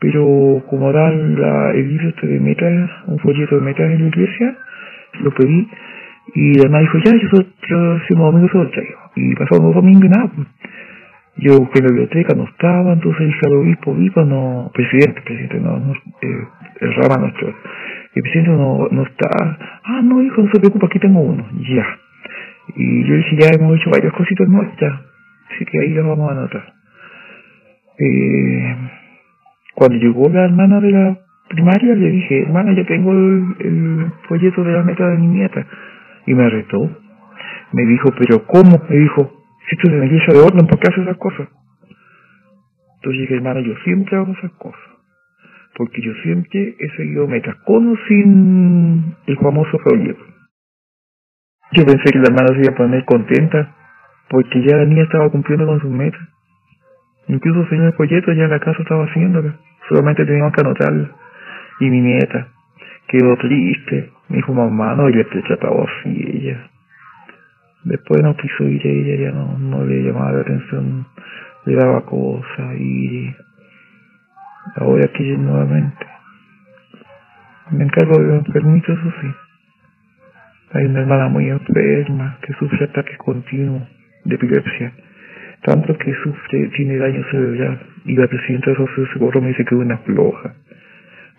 [0.00, 4.08] Pero como dan la, el libro este de metas, un folleto de metas en la
[4.08, 4.56] iglesia,
[5.20, 5.68] lo pedí
[6.34, 7.46] y además dijo, ya, yo soy
[8.06, 8.82] si domingo se.
[9.16, 10.48] Y pasó dos domingos y nada, pues.
[11.40, 15.78] Yo busqué la biblioteca, no estaba, entonces dije al obispo, obispo no, presidente, presidente, no,
[15.78, 16.48] no eh,
[16.80, 17.54] el rama nuestro,
[18.14, 19.28] el presidente no, no está,
[19.84, 21.86] ah, no, hijo, no se preocupe, aquí tengo uno, ya.
[22.74, 25.00] Y yo dije, ya hemos hecho varias cositas ya.
[25.54, 26.77] Así que ahí las vamos a anotar.
[27.98, 28.76] Eh,
[29.74, 31.18] cuando llegó la hermana de la
[31.48, 35.66] primaria le dije, hermana, yo tengo el, el folleto de la meta de mi nieta.
[36.26, 36.90] Y me retó.
[37.72, 38.82] Me dijo, pero ¿cómo?
[38.88, 39.32] Me dijo,
[39.68, 41.48] si tú eres iglesia de orden, ¿por qué haces esas cosas?
[42.96, 44.80] Entonces dije, hermana, yo siempre hago esas cosas.
[45.76, 50.24] Porque yo siempre he seguido metas, con sin el famoso folleto.
[51.72, 53.76] Yo pensé que la hermana se iba a poner contenta,
[54.30, 56.20] porque ya la niña estaba cumpliendo con sus metas.
[57.28, 59.54] Incluso el folleto ya la casa estaba haciéndola,
[59.88, 61.10] solamente teníamos que anotarla.
[61.80, 62.48] Y mi nieta
[63.06, 66.70] quedó triste, me dijo, mamá, no, yo te trataba así, ella.
[67.84, 71.06] Después no quiso ir, ella ya no, le llamaba la atención,
[71.64, 73.34] le daba cosas y
[74.76, 76.06] ahora aquí nuevamente.
[77.70, 79.28] Me encargo de enfermito, eso sí.
[80.72, 83.82] Hay una hermana muy enferma que sufre ataques continuos
[84.24, 84.92] de epilepsia,
[85.68, 89.74] tanto que sufre, tiene daño cerebral, y la presidenta de José Seguro me dice que
[89.74, 90.54] es una floja.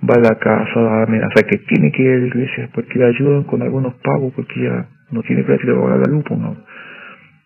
[0.08, 3.06] Va a la casa, la amenaza que tiene que ir a la iglesia porque le
[3.08, 6.56] ayudan con algunos pagos porque ya no tiene plata de pagar la lupa, ¿no?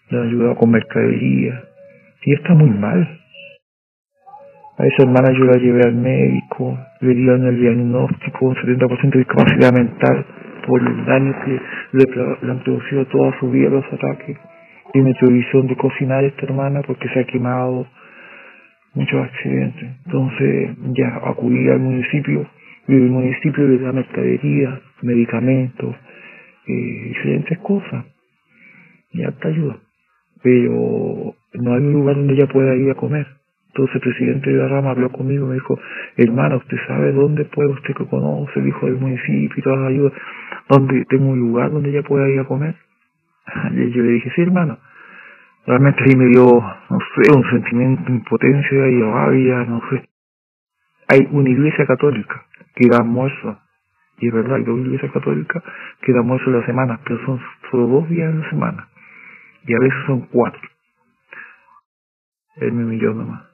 [0.09, 1.63] Le han ayudado con mercadería
[2.25, 3.19] y está muy mal.
[4.77, 9.19] A esa hermana yo la llevé al médico, le dieron el diagnóstico, un 70% de
[9.19, 10.25] discapacidad mental
[10.67, 11.59] por el daño que
[11.93, 14.38] le, han producido toda su vida los ataques.
[14.93, 17.87] Tiene prohibición de cocinar esta hermana porque se ha quemado
[18.93, 19.89] muchos accidentes.
[20.05, 22.47] Entonces ya acudí al municipio
[22.87, 25.95] y el municipio le da mercadería, medicamentos,
[26.67, 28.05] eh, diferentes cosas.
[29.11, 29.77] Y hasta ayuda.
[30.43, 33.25] Pero no hay un lugar donde ella pueda ir a comer.
[33.69, 35.79] Entonces el presidente de la rama habló conmigo, me dijo,
[36.17, 38.59] hermano, ¿usted sabe dónde puede usted que conoce?
[38.59, 40.13] El municipio y todas las ayudas,
[40.69, 42.75] donde tengo un lugar donde ella pueda ir a comer.
[43.71, 44.77] Y yo le dije, sí, hermano.
[45.65, 50.09] Realmente ahí me dio, no sé, un sentimiento de impotencia y rabia, no sé.
[51.07, 53.59] Hay una iglesia católica que da almuerzo,
[54.17, 55.63] y es verdad, hay una iglesia católica
[56.01, 57.39] que da almuerzo a la semana, pero son
[57.71, 58.87] solo dos días en la semana,
[59.65, 60.61] y a veces son cuatro.
[62.57, 63.53] Él me millón nomás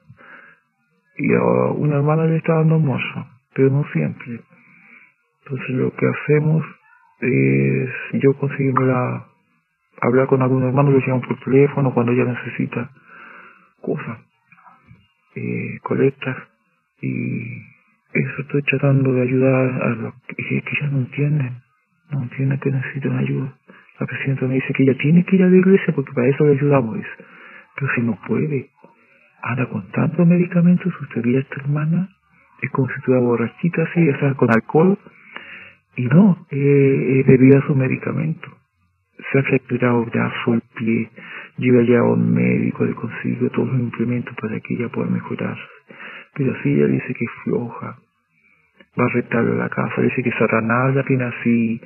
[1.20, 4.40] y a una hermana le está dando almuerzo, pero no siempre.
[5.44, 6.64] Entonces lo que hacemos
[7.20, 7.90] es
[8.22, 9.26] yo conseguirme la,
[10.00, 12.90] hablar con algún hermano que llaman por teléfono cuando ella necesita
[13.80, 14.18] cosas,
[15.36, 16.36] eh, colectas
[17.00, 17.70] y
[18.12, 21.62] eso estoy tratando de ayudar a los que, que ya no entienden,
[22.10, 23.54] no entienden que necesitan ayuda.
[24.00, 26.44] La presidenta me dice que ella tiene que ir a la iglesia porque para eso
[26.44, 26.98] le ayudamos,
[27.76, 28.70] pero si no puede,
[29.42, 32.08] anda con tantos medicamentos, usted ve a esta hermana,
[32.62, 34.98] es como si estuviera borrachita así, o sea, con alcohol,
[35.96, 38.59] y no, eh, debido a su medicamento.
[39.32, 41.10] Se el brazo, el pie,
[41.58, 45.56] lleva ya a un médico, le consigue todos los implementos para que ella pueda mejorar.
[46.34, 47.98] Pero si ella dice que es floja,
[48.98, 51.80] va a retarle a la casa, dice que Satanás la tiene así,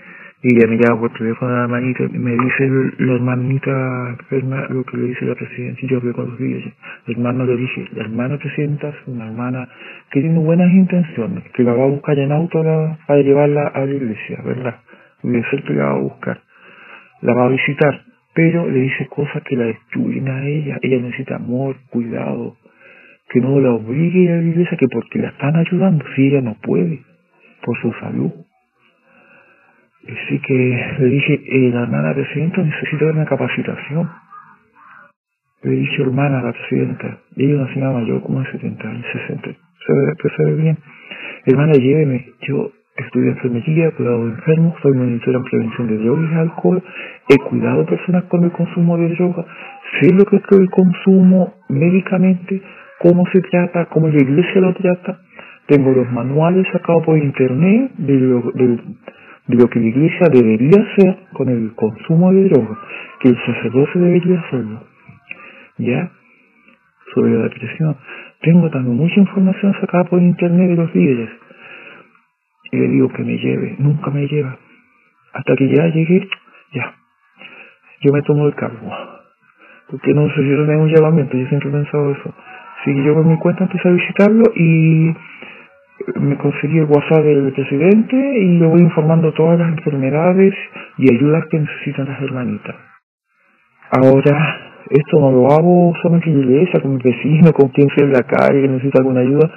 [0.46, 2.68] y me llama por teléfono a la hermanita me dice
[2.98, 6.62] la hermanita enferma lo que le dice la presidenta y yo hablé con los días.
[7.06, 9.66] El hermano le dije, la hermana presidenta es una hermana
[10.10, 12.62] que tiene buenas intenciones, que la va a buscar en auto
[13.06, 14.80] para llevarla a la iglesia, ¿verdad?
[15.22, 16.40] Y es que la va a buscar.
[17.24, 18.02] La va a visitar,
[18.34, 20.78] pero le dice cosas que la destruyen a ella.
[20.82, 22.58] Ella necesita amor, cuidado,
[23.30, 26.26] que no la obligue a ir a la iglesia, que porque la están ayudando, si
[26.28, 27.00] ella no puede,
[27.64, 28.30] por su salud.
[30.02, 34.10] Así que le dije, eh, la hermana presidenta necesita una capacitación.
[35.62, 39.50] Le dije, hermana, la presidenta, ella es una señora mayor, como de 70 años, 60,
[39.50, 40.78] se ve, se ve bien.
[41.46, 46.34] Hermana, lléveme, yo estudio enfermería, cuidado de enfermos, soy monitor en prevención de drogas y
[46.34, 46.82] alcohol,
[47.28, 49.46] he cuidado personas con el consumo de drogas,
[50.00, 52.62] sé lo que es el consumo médicamente,
[53.00, 55.18] cómo se trata, cómo la iglesia lo trata,
[55.66, 58.52] tengo los manuales sacados por internet de lo,
[59.46, 62.78] de lo que la iglesia debería hacer con el consumo de drogas,
[63.20, 64.80] que el sacerdote debería hacerlo.
[65.78, 66.10] ¿Ya?
[67.14, 67.96] Sobre la depresión.
[68.40, 71.30] Tengo también mucha información sacada por internet de los líderes.
[72.74, 73.76] Y le digo que me lleve.
[73.78, 74.58] Nunca me lleva.
[75.32, 76.28] Hasta que ya llegué,
[76.72, 76.92] ya.
[78.00, 78.90] Yo me tomo el cargo.
[79.88, 82.34] Porque no sé si yo tengo un llamamiento, yo siempre he pensado eso.
[82.84, 85.14] Si yo por mi cuenta empecé a visitarlo y
[86.16, 90.52] me conseguí el WhatsApp del presidente y le voy informando todas las enfermedades
[90.98, 92.74] y ayudas que necesitan las hermanitas.
[94.02, 98.04] Ahora, esto no lo hago solamente en la iglesia, con mi vecino, con quien sea
[98.04, 99.48] en la calle que necesita alguna ayuda,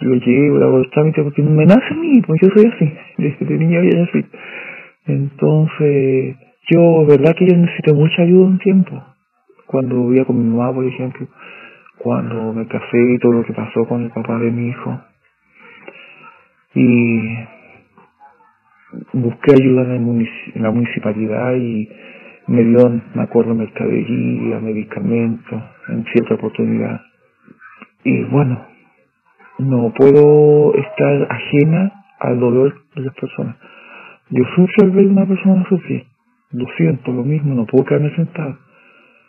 [0.00, 2.92] lo llevo, le hago el trámite porque me nace a mí, pues yo soy así,
[3.18, 4.24] desde de niña ya así.
[5.06, 6.36] Entonces,
[6.70, 9.02] yo, verdad que yo necesité mucha ayuda un tiempo.
[9.66, 11.26] Cuando vivía con mi mamá, por ejemplo,
[11.98, 15.00] cuando me casé y todo lo que pasó con el papá de mi hijo
[16.74, 17.20] y
[19.12, 20.26] busqué ayuda en,
[20.56, 21.88] la municipalidad y
[22.46, 27.00] me dio, me acuerdo, mercadería, medicamentos, en cierta oportunidad.
[28.04, 28.66] Y bueno,
[29.60, 33.56] no puedo estar ajena al dolor de las personas.
[34.30, 36.04] Yo sufro al ver una persona sufrir.
[36.52, 38.58] Lo siento, lo mismo, no puedo quedarme sentado.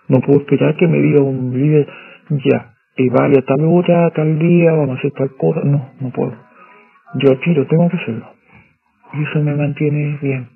[0.07, 1.87] No puedo esperar que me diga un líder,
[2.29, 5.61] ya, y vaya tal hora, tal día, vamos a hacer tal cosa.
[5.63, 6.33] No, no puedo.
[7.15, 8.25] Yo quiero, tengo que hacerlo.
[9.13, 10.49] Y eso me mantiene bien.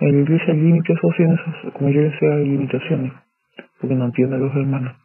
[0.00, 1.38] En la iglesia hay límites sociales,
[1.74, 3.12] como yo decía, hay limitaciones,
[3.80, 5.01] porque no entienden los hermanos.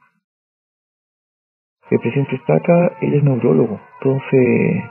[1.90, 4.84] El presidente está acá, él es neurólogo, entonces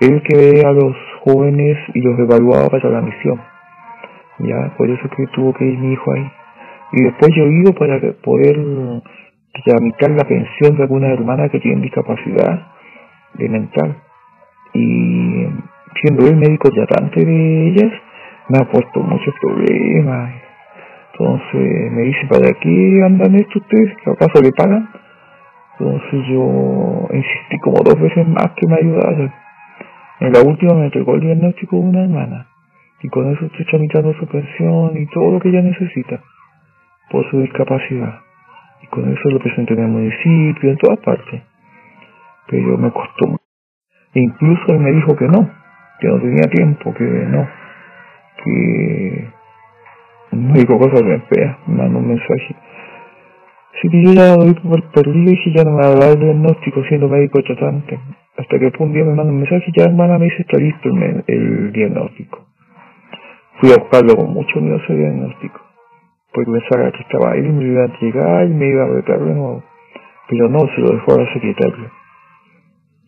[0.00, 0.94] él que ve a los
[1.24, 3.40] jóvenes y los evaluaba para la misión.
[4.38, 6.30] Ya, por eso que tuvo que ir mi hijo ahí.
[6.92, 8.56] Y después yo he ido para poder
[9.64, 12.66] tramitar la pensión de alguna hermana que tiene discapacidad
[13.34, 13.96] de mental.
[14.74, 15.46] Y
[16.02, 17.92] siendo el médico tratante de ellas,
[18.48, 20.34] me ha puesto muchos problemas.
[21.12, 23.96] Entonces me dice, ¿para qué andan esto ustedes?
[24.02, 24.88] ¿Qué acaso le pagan?
[25.78, 29.34] Entonces yo insistí como dos veces más que me ayudaran.
[30.20, 32.46] En la última me entregó el diagnóstico de una hermana.
[33.02, 36.20] Y con eso estoy tramitando su pensión y todo lo que ella necesita
[37.10, 38.20] por su discapacidad.
[38.82, 41.42] Y con eso lo presenté en el municipio, en todas partes.
[42.46, 43.36] Pero me costó
[44.20, 45.50] incluso él me dijo que no,
[46.00, 47.48] que no tenía tiempo, que no,
[48.44, 49.28] que
[50.32, 52.56] no dijo cosas bien feas, me mandó un mensaje.
[53.80, 56.82] Si ya doy por perdido y si ya no me va a dar el diagnóstico
[56.84, 57.98] siendo médico tratante.
[58.36, 60.88] Hasta que un día me manda un mensaje y ya hermana me dice está listo
[60.88, 62.46] el, el diagnóstico.
[63.60, 65.60] Fui a buscarlo con mucho miedo ese diagnóstico.
[66.32, 69.34] Porque pensaba que estaba ahí, me iba a llegar y me iba a ver de
[69.34, 69.62] nuevo.
[70.28, 71.90] Pero no, se lo dejó a la secretaria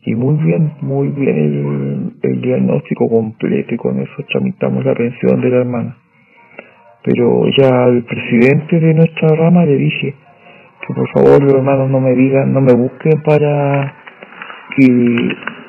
[0.07, 5.51] y muy bien, muy bien el, diagnóstico completo y con eso tramitamos la pensión de
[5.51, 5.97] la hermana.
[7.03, 10.15] Pero ya al presidente de nuestra rama le dije
[10.95, 13.95] por favor los hermanos no me digan, no me busquen para
[14.77, 14.87] que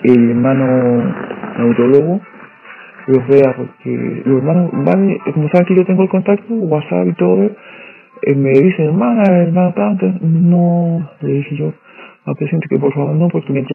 [0.03, 1.15] el hermano
[1.57, 2.22] neurólogo
[3.07, 7.13] los vea, porque los hermanos, vale, como saben que yo tengo el contacto, WhatsApp y
[7.13, 7.51] todo,
[8.24, 11.74] eh, me dicen, hermana, hermana, tanto, no, le dije yo
[12.26, 13.65] al presidente que por favor no, porque me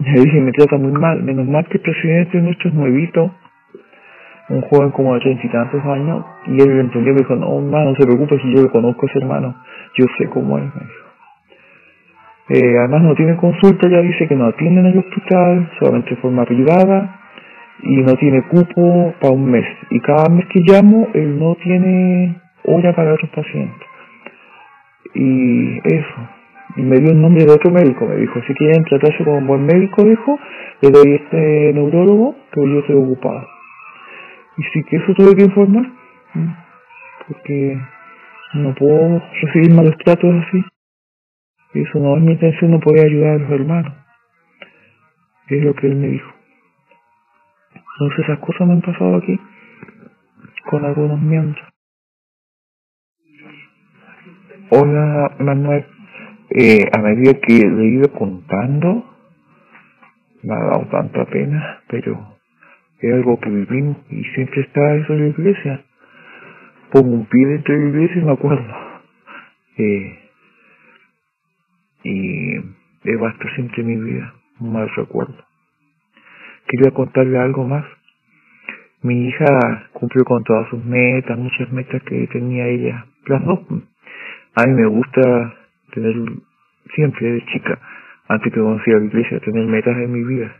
[0.00, 1.22] le dije, me trata muy mal.
[1.22, 3.34] Menos mal que el presidente nuestro es nuevito,
[4.48, 7.94] un joven como de treinta y tantos años, y él entendió, me dijo, no, no
[7.94, 9.54] se preocupe si yo le conozco a ese hermano,
[9.96, 10.64] yo sé cómo es.
[12.50, 16.16] Eh, además no tiene consulta, ya dice que no atiende en el hospital, solamente de
[16.16, 17.20] forma privada,
[17.82, 19.66] y no tiene cupo para un mes.
[19.90, 23.86] Y cada mes que llamo, él no tiene hora para otros pacientes.
[25.14, 26.28] Y eso,
[26.76, 29.46] y me dio el nombre de otro médico, me dijo, si quieren tratarse con un
[29.46, 30.38] buen médico, dijo,
[30.80, 33.57] le doy este neurólogo, que yo estoy ocupado.
[34.58, 35.86] Y sí que eso tuve que informar,
[37.28, 37.80] porque
[38.54, 40.64] no puedo recibir malos tratos así.
[41.74, 43.94] Eso no es mi intención, no poder ayudar a los hermanos.
[45.48, 46.32] Es lo que él me dijo.
[47.72, 49.38] Entonces esas cosas me han pasado aquí
[50.68, 51.64] con algunos miembros.
[54.70, 55.86] Hola Manuel,
[56.50, 59.04] eh, a medida que le he ido contando,
[60.42, 62.37] me ha dado tanta pena, pero
[63.00, 65.84] es algo que vivimos y siempre está eso en la iglesia.
[66.90, 68.74] Pongo un pie dentro de la iglesia y me acuerdo.
[69.76, 70.18] Eh,
[72.04, 72.56] y
[73.04, 75.36] he basta siempre mi vida, un mal recuerdo.
[76.66, 77.84] Quería contarle algo más.
[79.02, 83.60] Mi hija cumplió con todas sus metas, muchas metas que tenía ella, las dos.
[84.54, 85.54] A mí me gusta
[85.92, 86.14] tener
[86.94, 87.78] siempre de chica,
[88.26, 90.52] antes que conocí la iglesia, tener metas en mi vida.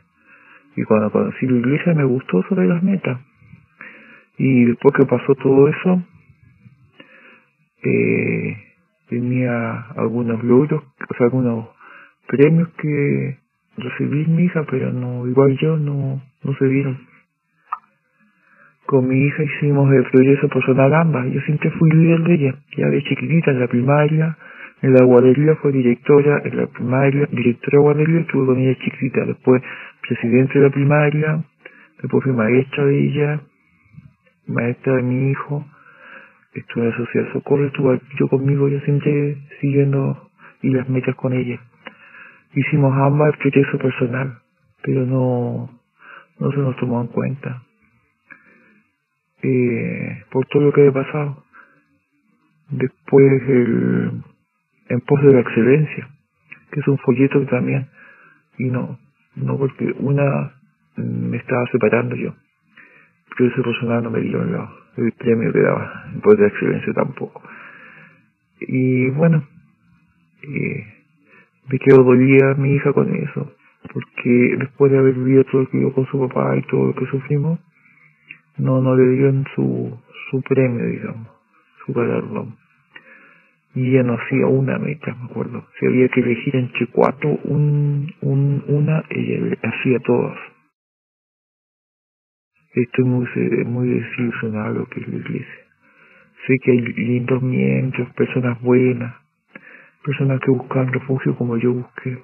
[0.78, 3.18] Y cuando conocí la iglesia me gustó sobre las metas.
[4.36, 6.04] Y después que pasó todo eso,
[7.82, 8.56] eh,
[9.08, 11.70] tenía algunos logros, o sea, algunos
[12.28, 13.38] premios que
[13.76, 16.96] recibí mi hija, pero no, igual yo no, no se vieron.
[18.86, 21.26] Con mi hija hicimos el progreso personal ambas.
[21.32, 24.38] Yo siempre fui líder de ella, ya de chiquitita en la primaria,
[24.82, 29.24] en la guardería fue directora, en la primaria, directora de guardería, estuve con ella chiquita,
[29.24, 29.62] después
[30.06, 31.44] presidente de la primaria,
[32.00, 33.40] después fui maestra de ella,
[34.46, 35.66] maestra de mi hijo,
[36.54, 40.30] estuve en la sociedad socorro, estuve yo conmigo, yo siempre siguiendo
[40.62, 41.60] y las metas con ella.
[42.54, 44.38] Hicimos ambas el proceso personal,
[44.82, 45.70] pero no,
[46.38, 47.62] no se nos tomó en cuenta.
[49.42, 51.44] Eh, por todo lo que había pasado.
[52.70, 54.22] Después el
[54.88, 56.08] en pos de la excelencia,
[56.70, 57.88] que es un folleto también,
[58.58, 58.98] y no,
[59.36, 60.52] no porque una
[60.96, 62.34] me estaba separando yo.
[63.36, 67.42] Pero ese personal no me dio el premio que daba, por la excelencia tampoco.
[68.60, 69.44] Y bueno,
[70.42, 70.86] eh,
[71.68, 73.52] me quedo dolida mi hija con eso,
[73.92, 76.94] porque después de haber vivido todo lo que vivió con su papá y todo lo
[76.94, 77.60] que sufrimos,
[78.56, 79.96] no, no le dieron su,
[80.30, 81.28] su premio, digamos,
[81.84, 82.56] su galardón.
[83.74, 85.66] Y ella no hacía una meta, me acuerdo.
[85.78, 90.38] Si había que elegir entre cuatro, un, un, una, ella hacía todas.
[92.74, 93.26] Estoy muy,
[93.66, 95.64] muy desilusionado lo que es la iglesia.
[96.46, 99.14] Sé que hay lindos miembros, personas buenas,
[100.04, 102.18] personas que buscan refugio como yo busqué